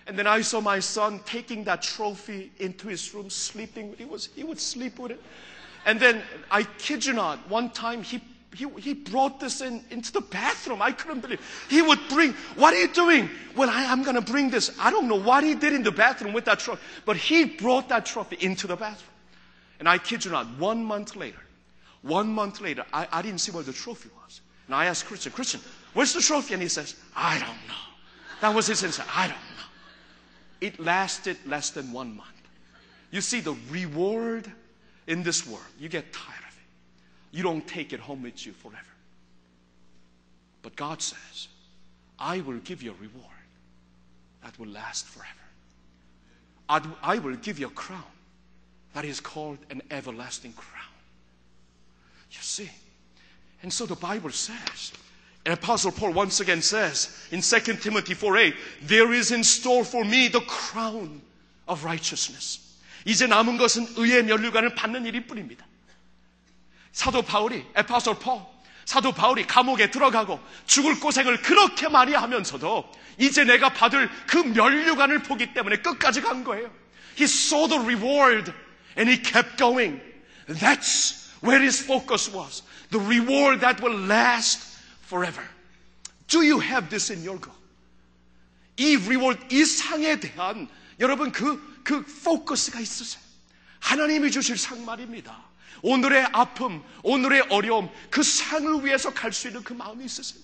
[0.07, 3.95] And then I saw my son taking that trophy into his room, sleeping.
[3.97, 5.21] He, was, he would sleep with it.
[5.87, 8.21] And then, I kid you not, one time he,
[8.55, 10.81] he, he brought this in, into the bathroom.
[10.81, 13.29] I couldn't believe He would bring, what are you doing?
[13.57, 14.77] Well, I, I'm going to bring this.
[14.79, 17.89] I don't know what he did in the bathroom with that trophy, but he brought
[17.89, 19.11] that trophy into the bathroom.
[19.79, 21.41] And I kid you not, one month later,
[22.03, 24.41] one month later, I, I didn't see where the trophy was.
[24.67, 25.61] And I asked Christian, Christian,
[25.93, 26.55] where's the trophy?
[26.55, 27.75] And he says, I don't know.
[28.41, 29.05] That was his answer.
[29.15, 29.54] I don't know.
[30.61, 32.31] It lasted less than one month.
[33.11, 34.51] You see, the reward
[35.07, 37.37] in this world, you get tired of it.
[37.37, 38.79] You don't take it home with you forever.
[40.63, 41.49] But God says,
[42.19, 43.31] I will give you a reward
[44.43, 45.31] that will last forever.
[46.69, 48.03] I'd- will give you a crown
[48.95, 50.85] that is called an everlasting crown.
[52.31, 52.71] You see.
[53.63, 54.93] And so the Bible says,
[55.47, 58.55] Apostle Paul once again says in 2 Timothy 4 8,
[58.87, 61.21] there is in store for me the crown
[61.69, 62.61] of righteousness.
[63.05, 65.67] 이제 남은 것은 의의 면류관을 받는 일일 뿐입니다.
[66.93, 68.41] 사도 바울이, 에파솔 폴,
[68.87, 75.53] 사도 바울이 감옥에 들어가고 죽을 고생을 그렇게 많이 하면서도 이제 내가 받을 그 면류관을 보기
[75.53, 76.71] 때문에 끝까지 간 거예요.
[77.19, 78.53] He saw the reward
[78.97, 80.01] and he kept going.
[80.49, 82.63] That's where his focus was.
[82.91, 84.74] The reward that will last
[85.07, 85.45] forever.
[86.29, 87.57] Do you have this in your goal?
[88.77, 90.69] 이 reward, 이 상에 대한
[91.01, 93.23] 여러분 그, 그 포커스가 있으세요.
[93.81, 95.45] 하나님이 주실 상 말입니다.
[95.83, 100.43] 오늘의 아픔, 오늘의 어려움, 그 상을 위해서 갈 수 있는 그 마음이 있으세요.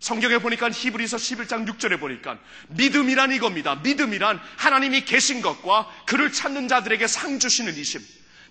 [0.00, 2.38] 성경에 보니까 히브리서 11장 6절에 보니까
[2.68, 3.74] 믿음이란 이겁니다.
[3.76, 8.00] 믿음이란 하나님이 계신 것과 그를 찾는 자들에게 상 주시는 이심.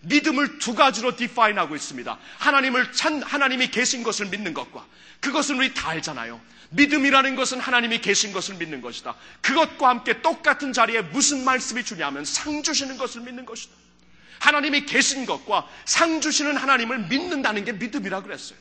[0.02, 2.18] 믿음을 두 가지로 디파인하고 있습니다.
[2.38, 4.86] 하나님을 찾 하나님이 계신 것을 믿는 것과
[5.20, 6.40] 그것은 우리 다 알잖아요.
[6.70, 9.16] 믿음이라는 것은 하나님이 계신 것을 믿는 것이다.
[9.42, 13.74] 그것과 함께 똑같은 자리에 무슨 말씀이 주냐면 상 주시는 것을 믿는 것이다.
[14.40, 18.58] 하나님이 계신 것과 상 주시는 하나님을 믿는다는 게 믿음이라 그랬어요.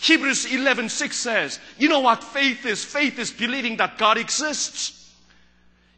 [0.00, 2.86] Hebrews 11:6 says, "You know what faith is?
[2.86, 4.97] Faith is believing that God exists."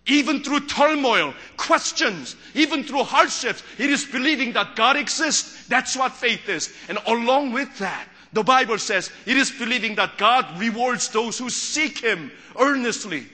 [0.10, 5.68] Even through turmoil, questions, even through hardships, it is believing that God exists.
[5.68, 6.72] That's what faith is.
[6.90, 11.50] And along with that, the Bible says it is believing that God rewards those who
[11.50, 13.26] seek Him earnestly.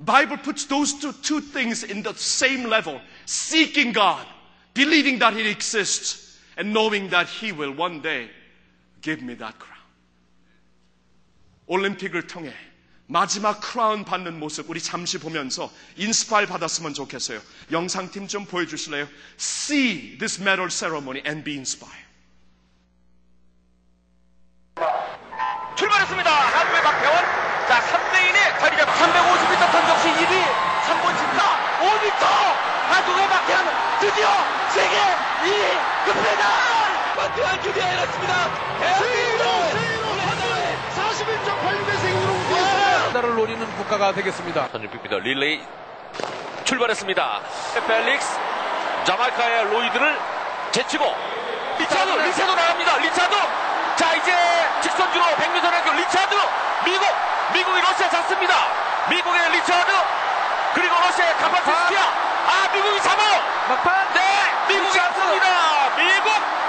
[0.00, 3.00] Bible puts those two, two things in the same level.
[3.26, 4.26] Seeking God,
[4.74, 8.30] believing that He exists, and knowing that He will one day
[9.00, 9.76] give me that crown.
[11.68, 12.52] 올림픽을 통해
[13.13, 17.39] 마지막 크라운 받는 모습 우리 잠시 보면서 인스파일 받았으면 좋겠어요.
[17.71, 19.07] 영상팀 좀 보여주실래요?
[19.39, 22.07] See this medal ceremony and be inspired.
[25.75, 26.27] 출발했습니다.
[26.27, 27.15] 한국의 박태원.
[27.69, 30.33] 자, 3레인의 자리가 350m 던적시 1위.
[30.89, 31.41] 3번 진다.
[31.85, 32.25] 5m.
[32.89, 33.65] 한국의 박태원
[34.01, 34.25] 드디어
[34.73, 34.97] 세계
[35.45, 35.53] 2위
[36.05, 36.49] 금메달.
[37.15, 38.33] 박태원 드디어 해냈습니다.
[38.79, 39.43] 대한민국
[40.97, 42.72] 41.86의 세계기록을
[43.13, 44.69] 메달을 노리는 국가가 되겠습니다.
[44.69, 45.61] 1600m 릴레이
[46.63, 47.41] 출발했습니다.
[47.85, 48.39] 펠릭스
[49.03, 50.17] 자마이카의 로이드를
[50.71, 51.05] 제치고
[51.77, 52.97] 리차드 리차드 나갑니다.
[52.97, 53.35] 리차드
[53.97, 54.33] 자 이제
[54.81, 56.35] 직선주로 100m ranking 리차드
[56.85, 57.05] 미국
[57.53, 58.55] 미국이 러시아 잡습니다.
[59.11, 59.91] 미국의 리차드
[60.73, 63.21] 그리고 러시아의 카파티스키아 아 미국이 잡아
[63.69, 65.47] 막판 네 미국이 잡습니다.
[65.97, 66.62] 미국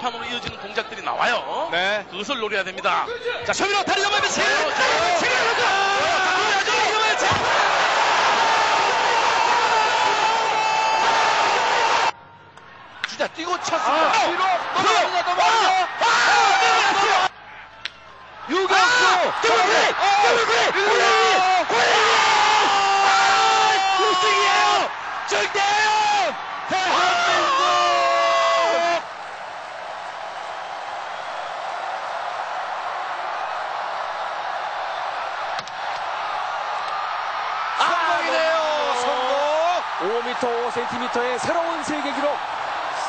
[0.00, 1.68] 돌판으로 이어지는 동작들이 나와요.
[1.70, 2.06] 네.
[2.10, 3.06] 그것을 노려야 됩니다.
[3.46, 4.00] 자, 셔미로 다리.
[4.00, 4.08] 지금!
[4.08, 5.18] 좋아요.
[5.18, 5.30] 지금!
[13.06, 14.08] 진짜 뛰고 쳤습니다.
[14.08, 14.38] 아, 뒤로
[14.74, 15.88] 넘어가느냐 넘어가느냐.
[18.48, 19.04] 유격수.
[19.42, 19.92] 더블 플레이!
[20.22, 20.66] 더블 플레이!
[20.72, 20.82] 골!
[21.68, 21.76] 골!
[24.10, 24.90] 우승이에요!
[25.28, 25.88] 절대요!
[26.68, 27.70] 대한민국!
[38.10, 38.94] 성공이네요.
[39.00, 39.30] 성공.
[40.00, 42.36] 5m 5cm의 새로운 세계 기록.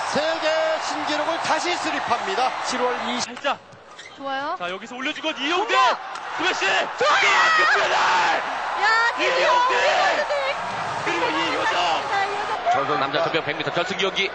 [0.09, 0.49] 세계
[0.83, 2.51] 신기록을 다시 수립합니다.
[2.65, 3.23] 7월 20.
[3.35, 3.57] 살짝.
[4.17, 4.55] 좋아요.
[4.59, 5.73] 자, 여기서 올려주고 이용대!
[6.37, 6.65] 스매시!
[6.65, 6.87] 아,
[7.57, 7.93] 금메달!
[8.81, 10.25] 야, 이용대!
[11.05, 12.01] 그리고 이효정!
[12.73, 14.29] 저도 남자 접영 100m 결승 경기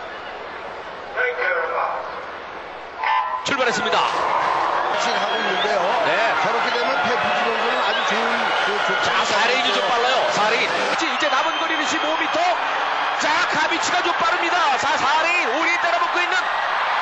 [3.44, 3.98] 출발했습니다.
[3.98, 5.80] 하고 있는데요.
[6.06, 6.34] 네.
[6.42, 10.26] 저렇게 되면 펠프스 선수는 아주 좋은 그 좋- 자, 4레인이 좀 빨라요.
[10.32, 10.92] 4레인.
[10.94, 12.85] 이제, 이제 남은 거리는 15m.
[13.20, 14.78] 자, 카비치가 좀 빠릅니다.
[14.78, 15.54] 자, 4레인.
[15.54, 16.36] 5레인 따라붙고 있는.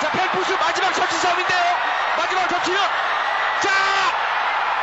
[0.00, 1.64] 자, 펠프스 마지막 터치 싸움인데요.
[2.16, 2.78] 마지막 터치는.
[3.60, 3.70] 자,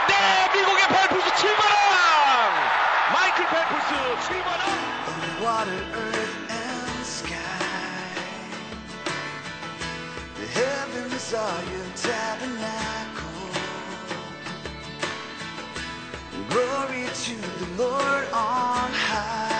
[0.07, 3.13] 네, 미국의 펠프스 7관왕!
[3.13, 4.91] 마이클 펠프스 7관왕!
[5.41, 7.37] water, earth, and sky.
[10.35, 13.49] The heavens are your tabernacle.
[16.49, 19.50] Glory to the Lord on high.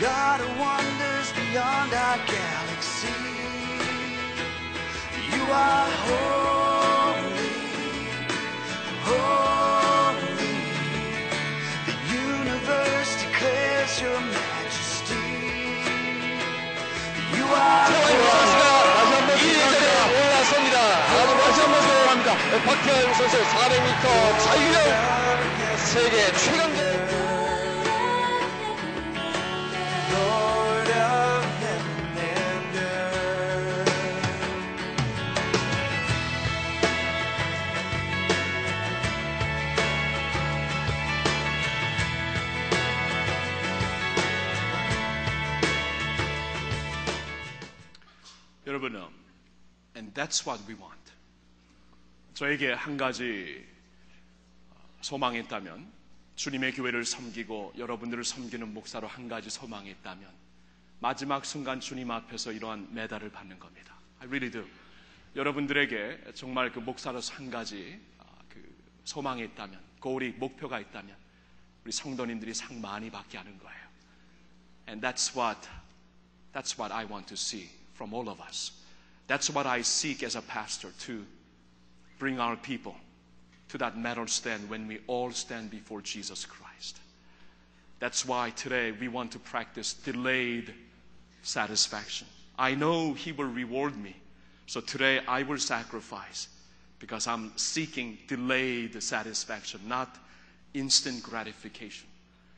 [0.00, 3.08] God wonders beyond our galaxy.
[5.34, 7.50] You are holy,
[9.02, 10.54] holy.
[11.88, 15.26] The universe declares your majesty.
[17.36, 17.88] You are.
[22.66, 24.78] 박태환 선수 400m 자유형
[25.76, 26.97] 세계 최강 Lord
[48.78, 49.12] 여러분, um,
[49.96, 51.12] and that's what we want.
[52.34, 53.66] 저에게 한 가지
[54.70, 55.90] 어, 소망이 있다면,
[56.36, 60.30] 주님의 교회를 섬기고 여러분들을 섬기는 목사로 한 가지 소망이 있다면,
[61.00, 63.96] 마지막 순간 주님 앞에서 이러한 메달을 받는 겁니다.
[64.20, 64.64] I really do.
[65.34, 68.62] 여러분들에게 정말 그 목사로서 한 가지 아, 그
[69.02, 71.16] 소망이 있다면, 고리 목표가 있다면,
[71.82, 73.88] 우리 성도님들이 상 많이 받게 하는 거예요.
[74.86, 75.68] And that's what
[76.52, 78.71] That's what I want to see from all of us.
[79.27, 81.25] That's what I seek as a pastor to
[82.19, 82.95] bring our people
[83.69, 86.99] to that medal stand when we all stand before Jesus Christ.
[87.99, 90.73] That's why today we want to practice delayed
[91.41, 92.27] satisfaction.
[92.57, 94.15] I know He will reward me.
[94.67, 96.47] So today I will sacrifice
[96.99, 100.17] because I'm seeking delayed satisfaction, not
[100.73, 102.07] instant gratification.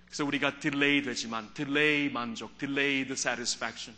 [0.07, 3.95] 그래서 우리가 딜레이 되지만 딜레이 만족, delayed satisfaction.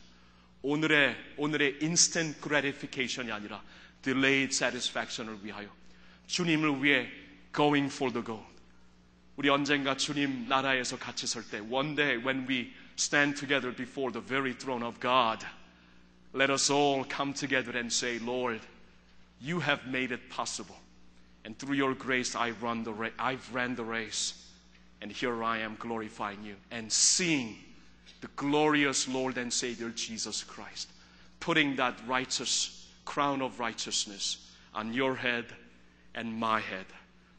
[0.61, 3.61] 오늘의 오늘의 instant gratification이 아니라
[4.01, 5.69] delayed satisfaction을 위하여
[6.27, 7.09] 주님을 위해
[7.55, 8.47] going for the gold.
[9.35, 14.25] 우리 언젠가 주님 나라에서 같이 설 때 one day when we stand together before the
[14.25, 15.45] very throne of God,
[16.33, 18.61] let us all come together and say, Lord,
[19.39, 20.75] you have made it possible.
[21.45, 24.33] And through your grace, I run the ra- I've ran the race.
[25.01, 27.55] And here I am glorifying you and seeing
[28.22, 30.88] the glorious Lord and Savior Jesus Christ,
[31.40, 35.44] putting that righteous crown of righteousness on your head
[36.14, 36.86] and my head.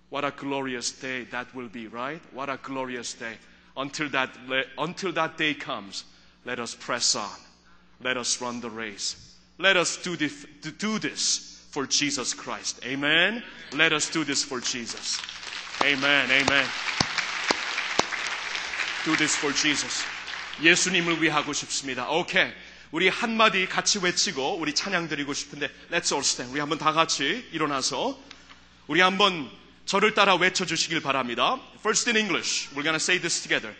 [0.09, 2.21] What a glorious day that will be, right?
[2.33, 3.35] What a glorious day.
[3.75, 4.29] Until that,
[4.77, 6.03] until that day comes,
[6.45, 7.39] let us press on.
[8.01, 9.37] Let us run the race.
[9.57, 10.45] Let us do this,
[10.77, 12.81] do this for Jesus Christ.
[12.85, 13.41] Amen.
[13.73, 15.19] Let us do this for Jesus.
[15.81, 16.29] Amen.
[16.29, 16.67] Amen.
[19.05, 20.03] Do this for Jesus.
[20.62, 22.08] 예수님을 위해 하고 싶습니다.
[22.08, 22.50] 오케이.
[22.90, 26.52] 우리 한마디 같이 외치고 우리 찬양 드리고 싶은데 Let's all stand.
[26.52, 28.18] 우리 한번 다 같이 일어나서
[28.86, 29.50] 우리 한번
[29.84, 31.60] 저를 따라 외쳐 주시길 바랍니다.
[31.80, 32.68] First in English.
[32.70, 33.74] We're gonna say this together.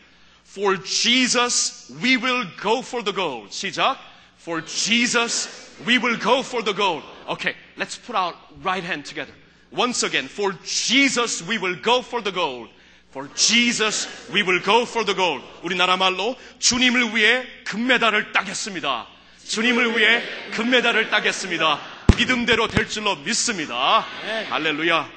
[0.46, 3.50] For Jesus we will go for the gold.
[3.50, 3.98] 시작.
[4.40, 5.48] For Jesus
[5.86, 7.04] we will go for the gold.
[7.28, 7.54] Okay.
[7.76, 9.32] Let's put our right hand together.
[9.70, 10.28] Once again.
[10.28, 12.68] For Jesus we will go for the gold.
[13.13, 15.45] For Jesus, we will go for the gold.
[15.61, 19.05] 우리나라 말로 주님을 위해 금메달을 따겠습니다.
[19.47, 20.23] 주님을 위해
[20.55, 21.79] 금메달을 따겠습니다.
[22.17, 24.03] 믿음대로 될 줄로 믿습니다.
[24.49, 25.07] 할렐루야.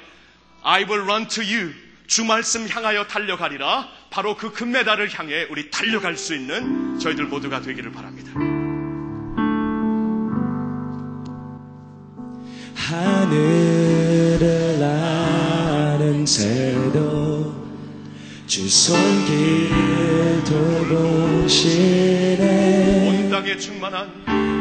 [0.61, 1.73] I will run to you.
[2.05, 3.89] 주 말씀 향하여 달려가리라.
[4.11, 8.31] 바로 그 금메달을 향해 우리 달려갈 수 있는 저희들 모두가 되기를 바랍니다.
[12.75, 14.39] 하늘을
[14.79, 17.56] 나는 새도
[18.47, 19.69] 주 손길
[20.87, 22.39] 돌보시네.
[23.09, 24.09] 온 땅에 충만한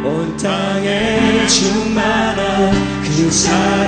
[0.04, 2.72] 온 땅에 충만한
[3.04, 3.86] 그 사랑으로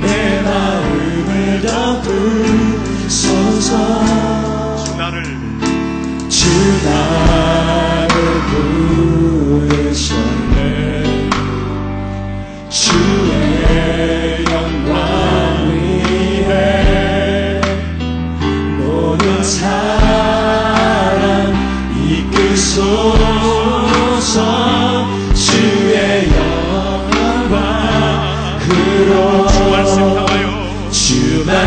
[0.00, 1.60] 내 마음을
[3.06, 3.68] 덮으소서
[4.84, 5.22] 주 나를
[6.28, 6.48] 주
[6.84, 8.16] 나를
[9.80, 11.30] 부르셨네.
[12.68, 14.29] 주의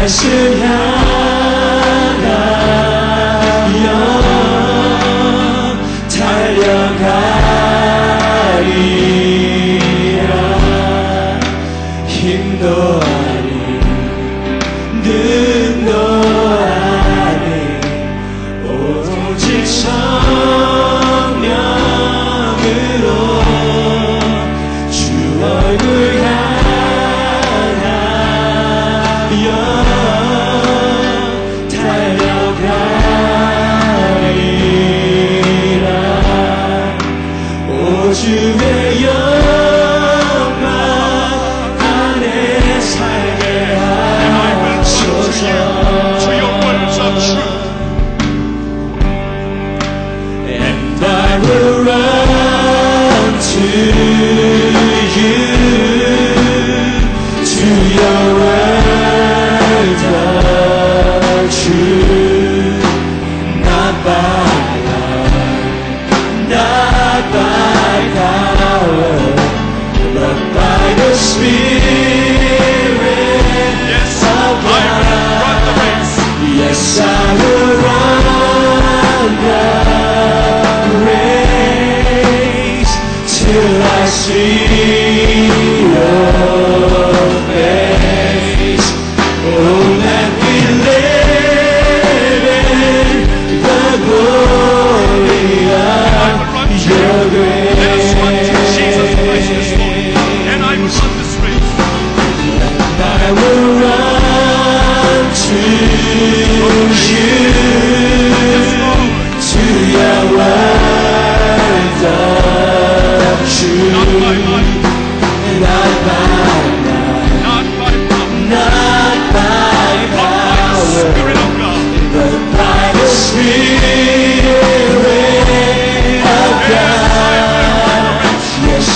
[0.04, 0.28] 还是
[0.60, 1.03] 要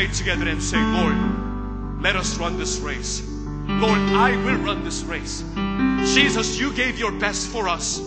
[0.00, 1.14] pray together and say, Lord,
[2.00, 3.20] let us run this race.
[3.68, 5.44] Lord, I will run this race.
[6.14, 7.98] Jesus, you gave your best for us,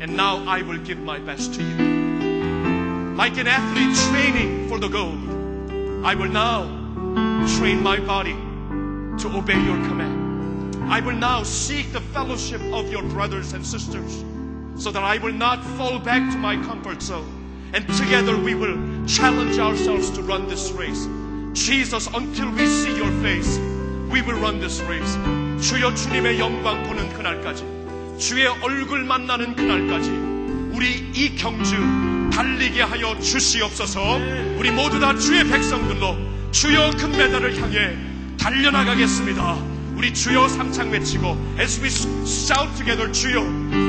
[0.00, 3.14] and now I will give my best to you.
[3.14, 5.18] Like an athlete training for the gold,
[6.02, 6.64] I will now
[7.58, 8.32] train my body
[9.20, 10.90] to obey your command.
[10.90, 14.24] I will now seek the fellowship of your brothers and sisters
[14.82, 17.70] so that I will not fall back to my comfort zone.
[17.74, 21.06] And together we will challenge ourselves to run this race.
[21.64, 23.58] Jesus, until we see your face,
[24.10, 25.18] we will run this race.
[25.60, 27.64] 주여 주님의 영광 보는 그날까지,
[28.18, 30.10] 주의 얼굴 만나는 그날까지,
[30.72, 31.76] 우리 이 경주
[32.32, 34.00] 달리게 하여 주시옵소서.
[34.56, 36.16] 우리 모두 다 주의 백성들로
[36.52, 37.96] 주여 금메달을 향해
[38.38, 39.58] 달려나가겠습니다.
[39.96, 41.88] 우리 주여 삼창 외치고 as we
[42.24, 43.42] shout together 주여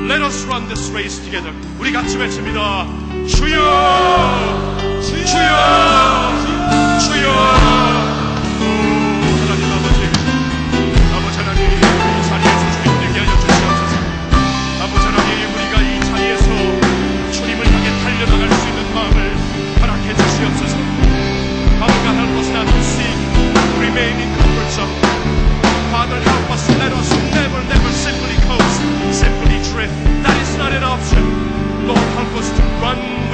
[0.09, 2.87] let us run this race together 우리 같이 외칩니다
[3.27, 6.58] 주여 주여 주여
[30.23, 31.23] that is not an option
[31.87, 33.28] Lord help us to run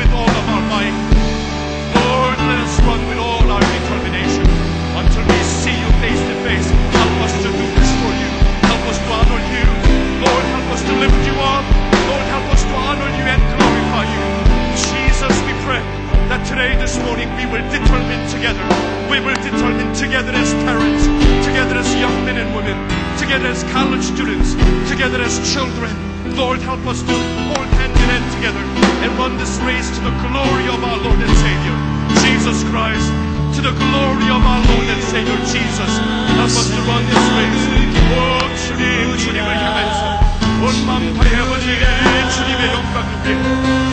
[16.55, 18.63] today, this morning, we will determine together.
[19.11, 21.05] We will determine together as parents,
[21.43, 22.79] together as young men and women,
[23.19, 24.55] together as college students,
[24.87, 25.91] together as children.
[26.39, 27.15] Lord, help us to
[27.51, 28.63] hold hand in hand together
[29.03, 31.77] and run this race to the glory of our Lord and Savior,
[32.23, 33.11] Jesus Christ.
[33.59, 35.93] To the glory of our Lord and Savior, Jesus.
[36.39, 37.67] Help us to run this race.
[38.11, 40.21] 오, 주님, 주님을 향해서
[40.63, 43.35] 온 마음 다해 아버지의 주님의 영광 높게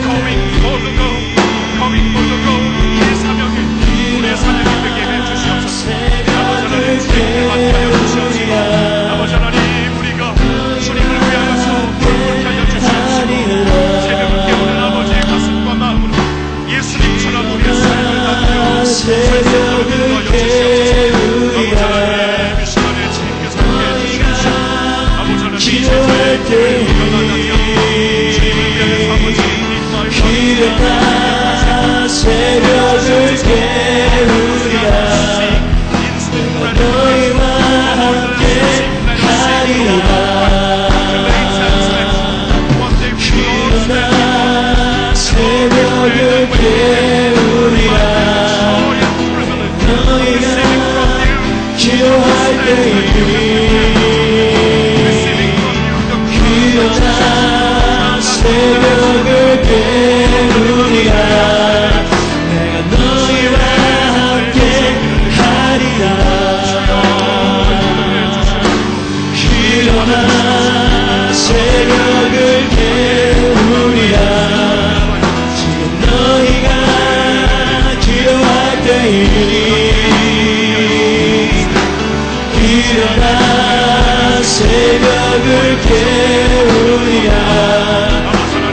[0.06, 1.41] Going for the goal,
[1.91, 2.63] The goal.
[2.95, 3.73] 이 사명이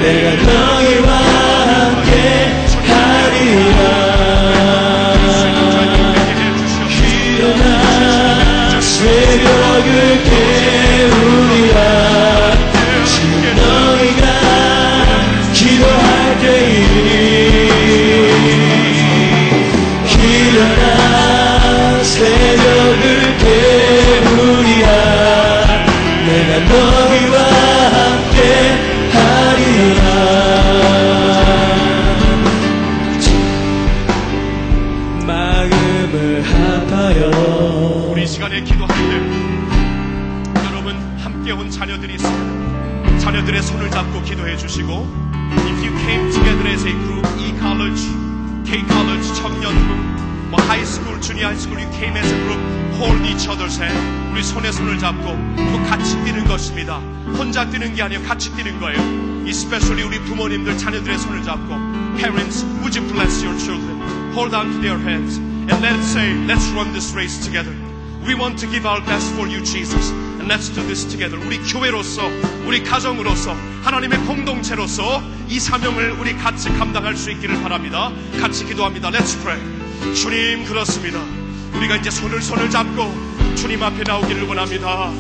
[0.01, 0.80] 내가 너
[54.71, 56.99] 손에 손을 잡고 또 같이 뛰는 것입니다.
[57.37, 58.23] 혼자 뛰는 게 아니에요.
[58.23, 59.01] 같이 뛰는 거예요.
[59.47, 61.69] Especially 우리 부모님들 자녀들의 손을 잡고
[62.17, 64.01] Parents, would you bless your children?
[64.33, 67.75] Hold on to their hands and let's say, let's run this race together.
[68.25, 70.11] We want to give our best for you, Jesus.
[70.39, 71.39] And let's do this together.
[71.47, 72.23] 우리 교회로서,
[72.67, 78.13] 우리 가정으로서, 하나님의 공동체로서 이 사명을 우리 같이 감당할 수 있기를 바랍니다.
[78.41, 79.11] 같이 기도합니다.
[79.11, 80.15] Let's pray.
[80.15, 81.19] 주님, 그렇습니다.
[81.75, 85.11] 우리가 이제 손을 손을 잡고 주님 앞에 나오기를 원합니다.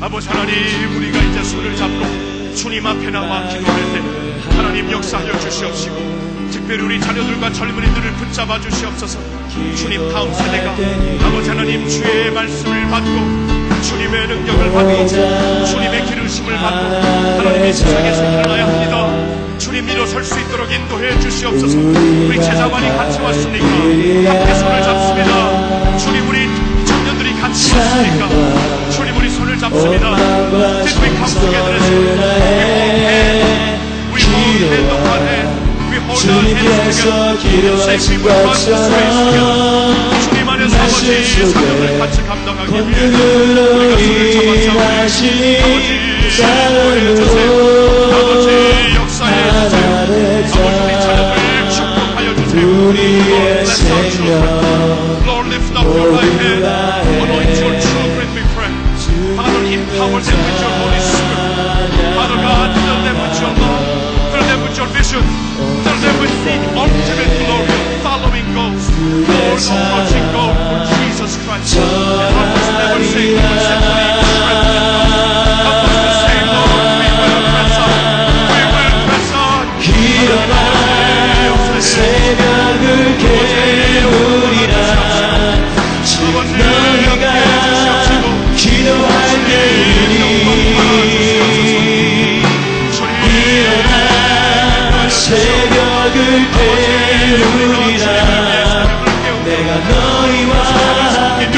[0.00, 0.54] 아버지 하나님,
[0.96, 4.00] 우리가 이제 손을 잡고 주님 앞에 나와 기도할 때
[4.56, 9.18] 하나님 역사하여 주시옵시고 특별히 우리 자녀들과 젊은이들을 붙잡아 주시옵소서.
[9.76, 10.72] 주님 다음 세대가
[11.26, 15.06] 아버지 하나님 주의 말씀을 받고 주님의 능력을 받고
[15.66, 19.58] 주님의 기르심을 받고 하나님의 세상에서 일어나야 합니다.
[19.58, 21.78] 주님 일어설 수 있도록 인도해 주시옵소서.
[21.78, 23.66] 우리 제자만이 같이 왔으니까?
[23.66, 25.98] 함께 손을 잡습니다.
[25.98, 26.69] 주님 우리
[27.52, 30.14] 주님 우리 손을 잡습니다
[30.84, 32.18] Did we come together as a group?
[32.94, 33.80] We hold hand
[34.14, 35.50] We hold hand upon hand
[35.90, 39.90] We hold our hands together 기도하신 Say we will run this race together
[40.30, 42.78] 주님 안에서 아버지 이 사명을 같이 감당하기 위해
[43.74, 45.90] 우리가 손을 잡아서 아버지
[46.30, 47.50] 인도해 주세요
[48.14, 48.46] 아버지
[48.94, 51.29] 역사해 주세요 아버지 우리 자녀
[52.80, 54.40] beauty Lord, and Señor.
[55.28, 56.64] Lord, lift up your right hand.
[57.20, 58.72] Anoint your children, we pray.
[59.36, 61.40] Father, empower them with your Holy Spirit.
[62.16, 63.84] Father God, fill them with your love.
[64.32, 65.24] Fill them with your vision.
[65.84, 68.72] Fill them with the ultimate glory of following God.
[69.28, 71.76] Lord, approaching God for Jesus Christ.
[71.76, 74.09] And help us never say,
[97.30, 98.06] 깨우리라.
[99.44, 101.54] 내가 너희와 함께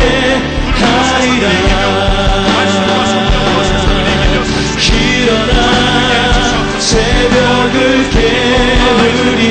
[0.75, 1.45] 하리라.
[4.93, 5.53] 일어나
[6.79, 9.42] 새벽을 깨우리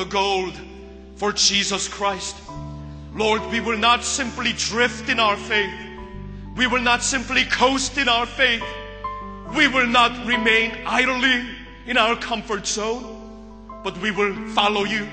[0.00, 0.54] the gold
[1.16, 2.34] for Jesus Christ.
[3.14, 5.74] Lord, we will not simply drift in our faith.
[6.56, 8.62] We will not simply coast in our faith.
[9.54, 11.44] We will not remain idly
[11.84, 13.04] in our comfort zone,
[13.84, 15.06] but we will follow you.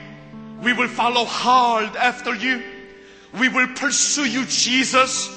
[0.63, 2.63] We will follow hard after you.
[3.37, 5.27] We will pursue you, Jesus,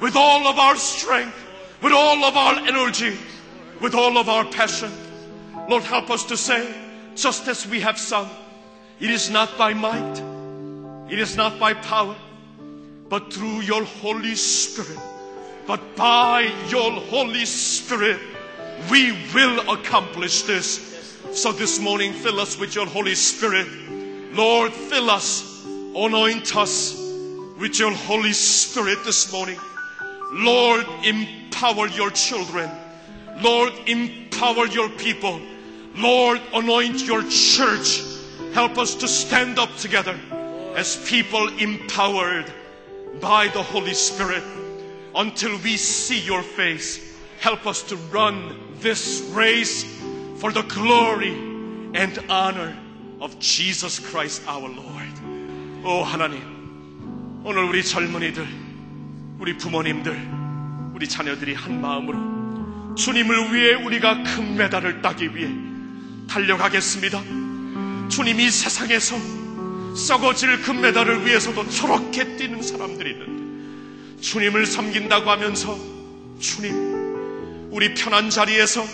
[0.00, 1.36] with all of our strength,
[1.82, 3.18] with all of our energy,
[3.80, 4.92] with all of our passion.
[5.68, 6.72] Lord, help us to say,
[7.16, 8.30] just as we have sung,
[9.00, 10.22] it is not by might,
[11.10, 12.14] it is not by power,
[13.08, 14.98] but through your Holy Spirit.
[15.66, 18.18] But by your Holy Spirit,
[18.90, 21.18] we will accomplish this.
[21.32, 23.66] So this morning, fill us with your Holy Spirit.
[24.32, 26.96] Lord, fill us, anoint us
[27.58, 29.58] with your Holy Spirit this morning.
[30.32, 32.70] Lord, empower your children.
[33.40, 35.40] Lord, empower your people.
[35.96, 38.02] Lord, anoint your church.
[38.53, 40.17] Help us to stand up together
[40.75, 42.51] as people empowered
[43.21, 44.43] by the Holy Spirit
[45.15, 47.15] until we see your face.
[47.39, 49.85] Help us to run this race
[50.37, 51.33] for the glory
[51.93, 52.75] and honor
[53.21, 55.13] of Jesus Christ our Lord.
[55.83, 56.41] 오 하나님,
[57.43, 58.47] 오늘 우리 젊은이들,
[59.39, 60.17] 우리 부모님들,
[60.93, 65.49] 우리 자녀들이 한 마음으로 주님을 위해 우리가 금메달을 따기 위해
[66.27, 67.21] 달려가겠습니다.
[68.10, 69.16] 주님이 세상에서
[69.96, 75.78] 썩어질 금메달을 위해서도 저렇게 뛰는 사람들이 있는데 주님을 섬긴다고 하면서
[76.40, 78.84] 주님 우리 편한 자리에서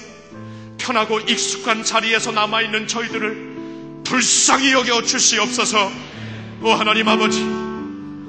[0.79, 3.57] 편하고 익숙한 자리에서 남아있는 저희들을
[4.05, 5.91] 불쌍히 여겨 주시옵소서.
[6.63, 7.43] 오 하나님 아버지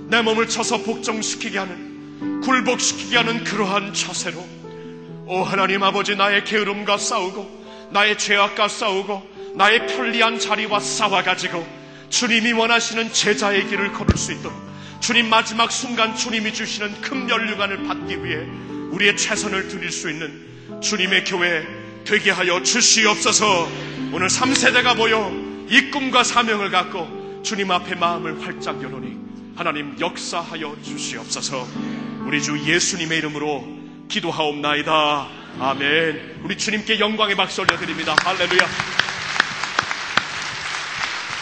[0.09, 4.43] 내 몸을 쳐서 복종시키게 하는 굴복시키게 하는 그러한 처세로
[5.27, 11.65] 오 하나님 아버지 나의 게으름과 싸우고 나의 죄악과 싸우고 나의 편리한 자리와 싸워가지고
[12.09, 14.57] 주님이 원하시는 제자의 길을 걸을 수 있도록
[14.99, 18.45] 주님 마지막 순간 주님이 주시는 큰 연류관을 받기 위해
[18.91, 21.65] 우리의 최선을 드릴 수 있는 주님의 교회
[22.03, 23.67] 되게 하여 주시옵소서.
[24.13, 25.31] 오늘 3세대가 모여
[25.69, 29.17] 이 꿈과 사명을 갖고 주님 앞에 마음을 활짝 열으니
[29.55, 31.67] 하나님 역사하여 주시옵소서.
[32.25, 33.67] 우리 주 예수님의 이름으로
[34.07, 38.66] 기도하옵나이다 아멘 우리 주님께 영광의 박수 올려드립니다 할렐루야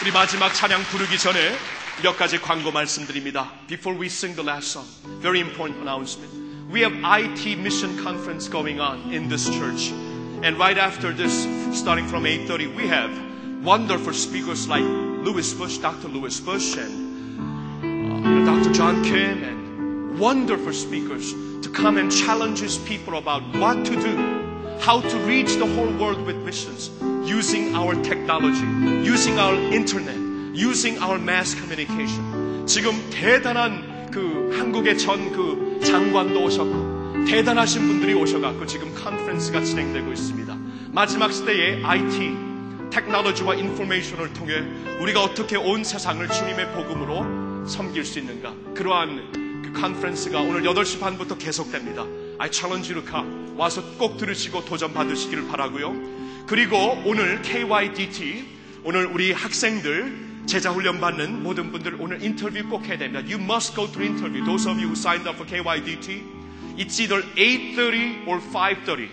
[0.01, 1.55] 우리 마지막 찬양 부르기 전에
[2.01, 3.51] 몇 가지 광고 말씀드립니다.
[3.67, 4.87] Before we sing the last song,
[5.21, 6.33] very important announcement.
[6.71, 9.91] We have IT mission conference going on in this church.
[10.41, 13.11] And right after this, starting from 8.30, we have
[13.63, 16.07] wonderful speakers like Louis Bush, Dr.
[16.07, 18.73] Louis Bush, and uh, you know, Dr.
[18.73, 19.54] John Kim, and
[20.18, 24.16] wonderful speakers to come and challenge his people about what to do,
[24.80, 26.90] how to reach the whole world with missions
[27.24, 28.66] using our technology,
[29.04, 30.16] using our internet,
[30.54, 32.64] using our mass communication.
[32.66, 40.56] 지금 대단한 그 한국의 전 그 장관도 오셨고 대단하신 분들이 오셔갖고 지금 컨퍼런스가 진행되고 있습니다.
[40.92, 42.36] 마지막 시대의 IT,
[42.90, 44.62] 테크놀로지와 information을 통해
[45.00, 48.54] 우리가 어떻게 온 세상을 주님의 복음으로 섬길 수 있는가.
[48.74, 52.04] 그러한 그 컨퍼런스가 오늘 8시 반부터 계속됩니다.
[52.38, 53.56] I challenge you to come.
[53.56, 56.46] 와서 꼭 들으시고 도전 받으시기를 바라고요.
[56.46, 58.44] 그리고 오늘 KYDT,
[58.84, 63.20] 오늘 우리 학생들 제자 훈련 받는 모든 분들 오늘 인터뷰 꼭 해야 됩니다.
[63.20, 64.44] You must go through interview.
[64.44, 66.22] Those of you who signed up for KYDT,
[66.76, 69.08] it's either 8:30 or 5:30.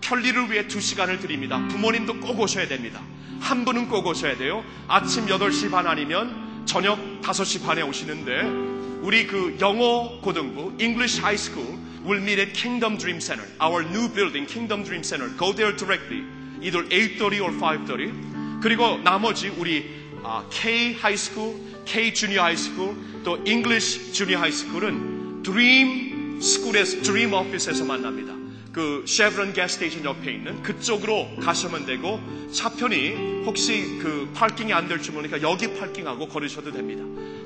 [0.00, 1.60] 편리를 위해 2시간을 드립니다.
[1.68, 3.00] 부모님도 꼭 오셔야 됩니다.
[3.40, 4.62] 한 분은 꼭 오셔야 돼요.
[4.86, 8.75] 아침 8시 반 아니면 저녁 5시 반에 오시는데
[9.06, 13.46] 우리 그 영어 고등부 English High School will meet at Kingdom Dream Center.
[13.62, 15.28] Our new building, Kingdom Dream Center.
[15.38, 16.24] Go there directly.
[16.60, 18.60] either 8:30 or 5:30.
[18.60, 19.86] 그리고 나머지 우리
[20.24, 21.54] 아, K High School,
[21.84, 28.35] K Junior High School, 또 English Junior High School은 Dream School에서 Dream Office에서 만납니다.
[28.76, 32.20] 그 쉐브론 가스테이션 옆에 있는 그쪽으로 가시면 되고
[32.52, 37.02] 차편이 혹시 그 파킹이 안될줄 모르니까 여기 파킹하고 걸으셔도 됩니다.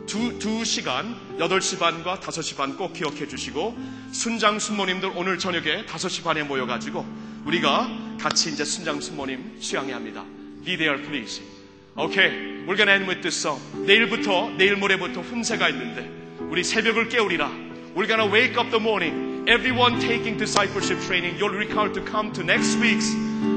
[0.09, 3.79] 두, 두 시간 8시 반과 5시 반 꼭 기억해 주시고
[4.11, 7.07] 순장 순모님들 오늘 저녁에 5시 반에 모여가지고
[7.47, 7.89] 우리가
[8.21, 10.25] 같이 이제 순장 순모님 수양해 합니다.
[10.65, 11.43] Be there please.
[11.97, 13.63] Okay, we're gonna end with this song.
[13.87, 16.11] 내일부터 내일 모레부터 훈세가 있는데
[16.51, 17.49] 우리 새벽을 깨우리라.
[17.95, 19.30] We're gonna wake up the morning.
[19.51, 23.13] Everyone taking discipleship training, you'll recall to come to next week's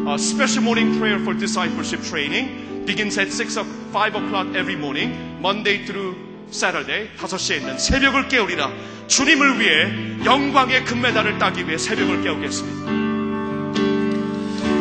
[0.08, 2.84] uh, special morning prayer for discipleship training.
[2.88, 6.16] Begins at 6 of 5 o'clock every morning, Monday through
[6.50, 8.72] Saturday, 5시에 있는 새벽을 깨우리라.
[9.06, 12.92] 주님을 위해 영광의 금메달을 따기 위해 새벽을 깨우겠습니다.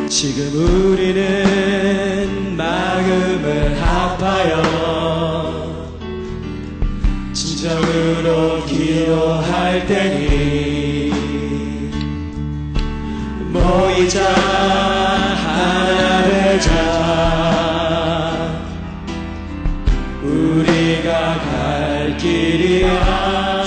[0.09, 4.63] 지금 우리는 마음을 합하여
[7.35, 10.72] 진정으로 기도할 때니
[13.53, 14.25] 모이자
[15.35, 16.69] 하나 되자
[20.23, 23.65] 우리가 갈 길이야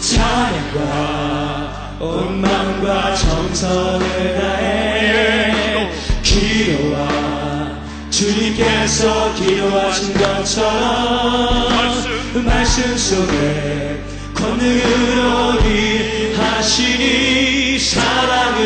[0.00, 0.78] 찬양과
[1.98, 5.90] 온 마음과 정성을 다해
[6.22, 7.08] 기도와
[8.10, 11.70] 주님께서 기도하신 것처럼
[12.44, 12.96] 말씀.
[12.96, 14.02] 속에
[14.34, 15.89] 권능으로 일
[16.60, 18.59] 하시니 사랑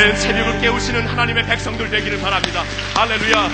[0.00, 0.16] 아멘.
[0.16, 2.64] 새벽을 깨우시는 하나님의 백성들 되기를 바랍니다.
[2.94, 3.50] 할렐루야.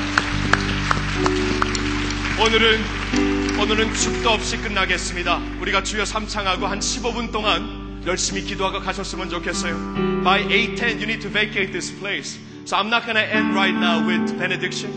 [2.40, 5.40] 오늘은 오늘은 축도 없이 끝나겠습니다.
[5.60, 10.22] 우리가 주여 삼창하고 한 15분 동안 열심히 기도하고 가셨으면 좋겠어요.
[10.22, 12.38] By 8:10 you need to vacate this place.
[12.64, 14.92] So I'm not gonna end right now with benediction.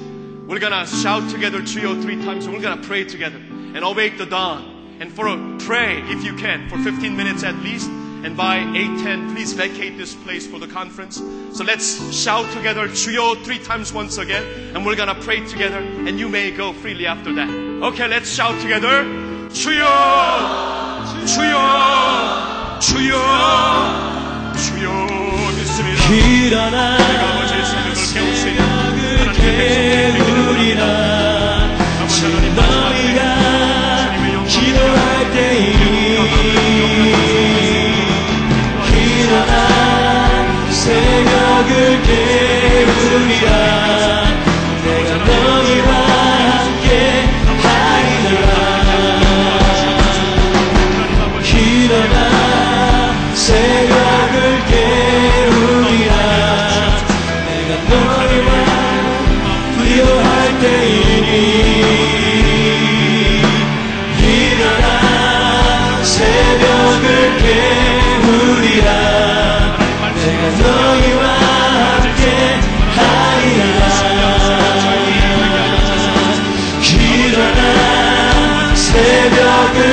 [0.47, 2.47] We're gonna shout together 주여 three times.
[2.47, 3.41] We're gonna pray together
[3.73, 4.69] and awake the dawn.
[5.01, 7.89] And for a pray if you can for 15 minutes at least.
[8.24, 11.20] And by 8:10 please vacate this place for the conference.
[11.52, 14.42] So let's shout together 주여 three times once again.
[14.74, 15.78] And we're gonna pray together.
[16.06, 17.50] And you may go freely after that.
[17.82, 19.04] Okay, let's shout together.
[19.52, 19.84] 주여
[21.26, 23.20] 주여 주여
[24.56, 24.90] 주여
[25.58, 26.08] 믿습니다.
[26.10, 30.37] 일어나 우리가 아버지의 새벽을 깨우시는 하나님의 백성들
[42.09, 42.48] live.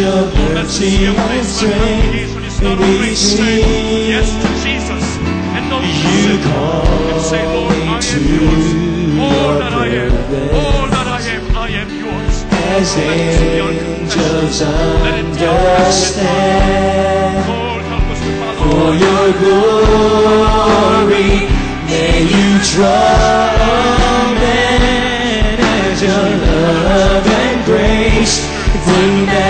[0.00, 0.24] your
[0.56, 4.08] mercy and strength and we sing.
[4.08, 5.04] Yes, to Jesus.
[5.54, 8.66] And don't you call and say, Lord, I am yours.
[9.20, 10.12] All that I am,
[10.56, 12.44] all that I am, I am yours.
[12.72, 14.62] As angels
[15.12, 16.00] understand.
[18.56, 21.32] For your glory,
[21.88, 23.20] may you trumpet
[25.60, 28.36] as your love and grace
[28.84, 29.49] bring that.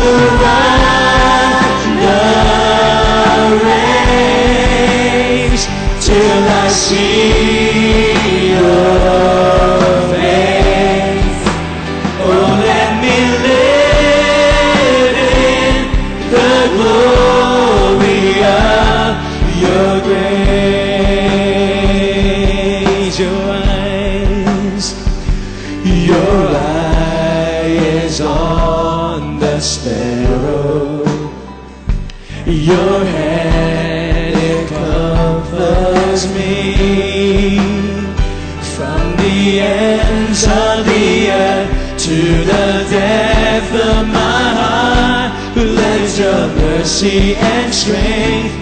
[47.01, 48.53] mercy and strength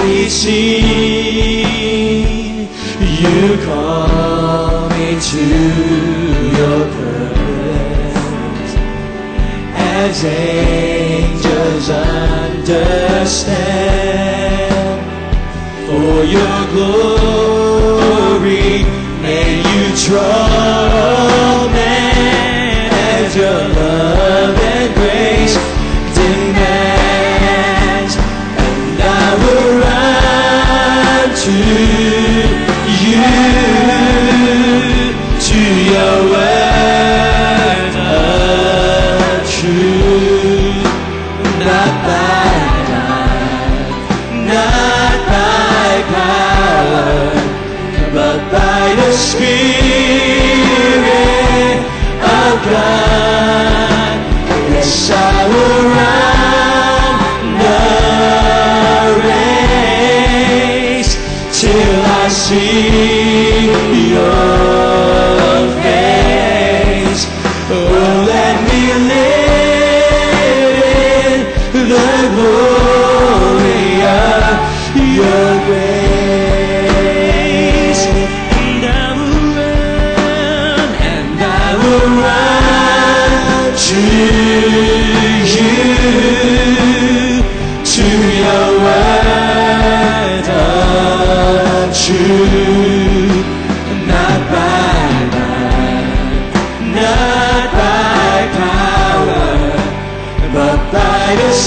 [0.00, 0.80] we see.
[3.22, 5.46] You call me to
[6.58, 8.72] your presence
[9.74, 13.64] as angels understand.
[15.86, 18.84] For your glory,
[19.22, 23.75] may you trouble man as your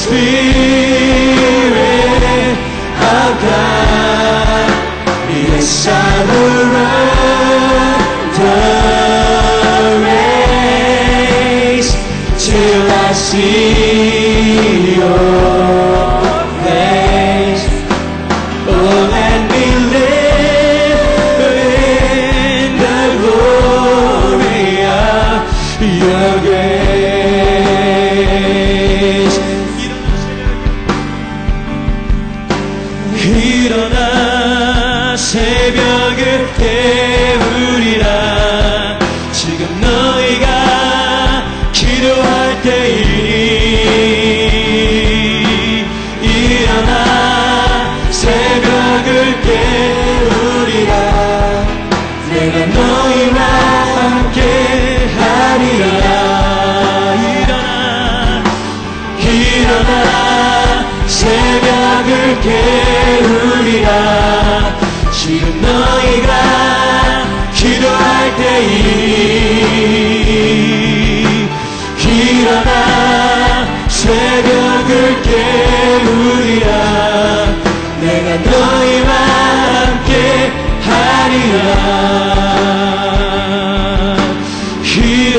[0.10, 0.26] Spirit
[3.14, 4.69] of God.
[5.30, 5.94] Yes, I
[6.30, 7.94] will run
[8.40, 8.57] the
[11.77, 11.91] race
[12.44, 13.89] till I see.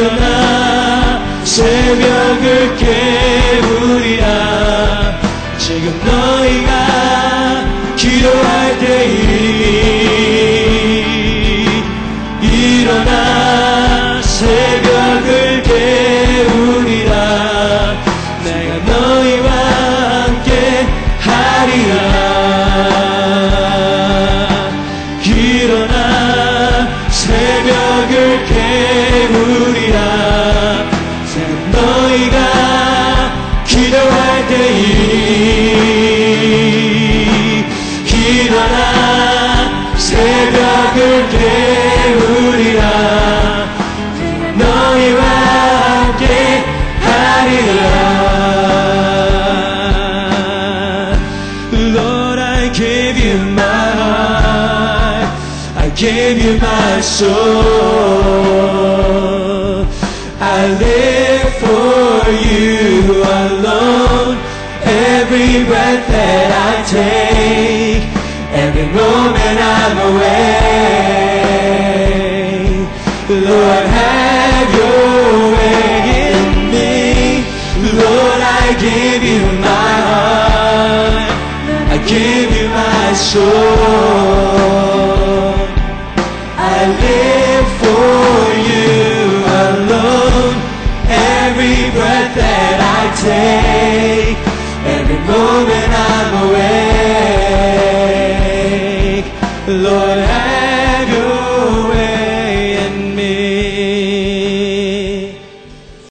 [0.01, 3.80] 일어나 새벽을 깨우
[57.03, 57.31] soul.
[60.41, 64.37] I live for you alone.
[64.85, 68.05] Every breath that I take,
[68.53, 70.61] every moment I'm away.
[73.31, 75.95] Lord, have your way
[76.29, 76.41] in
[76.75, 76.93] me.
[77.97, 81.31] Lord, I give you my heart.
[81.95, 84.20] I give you my soul.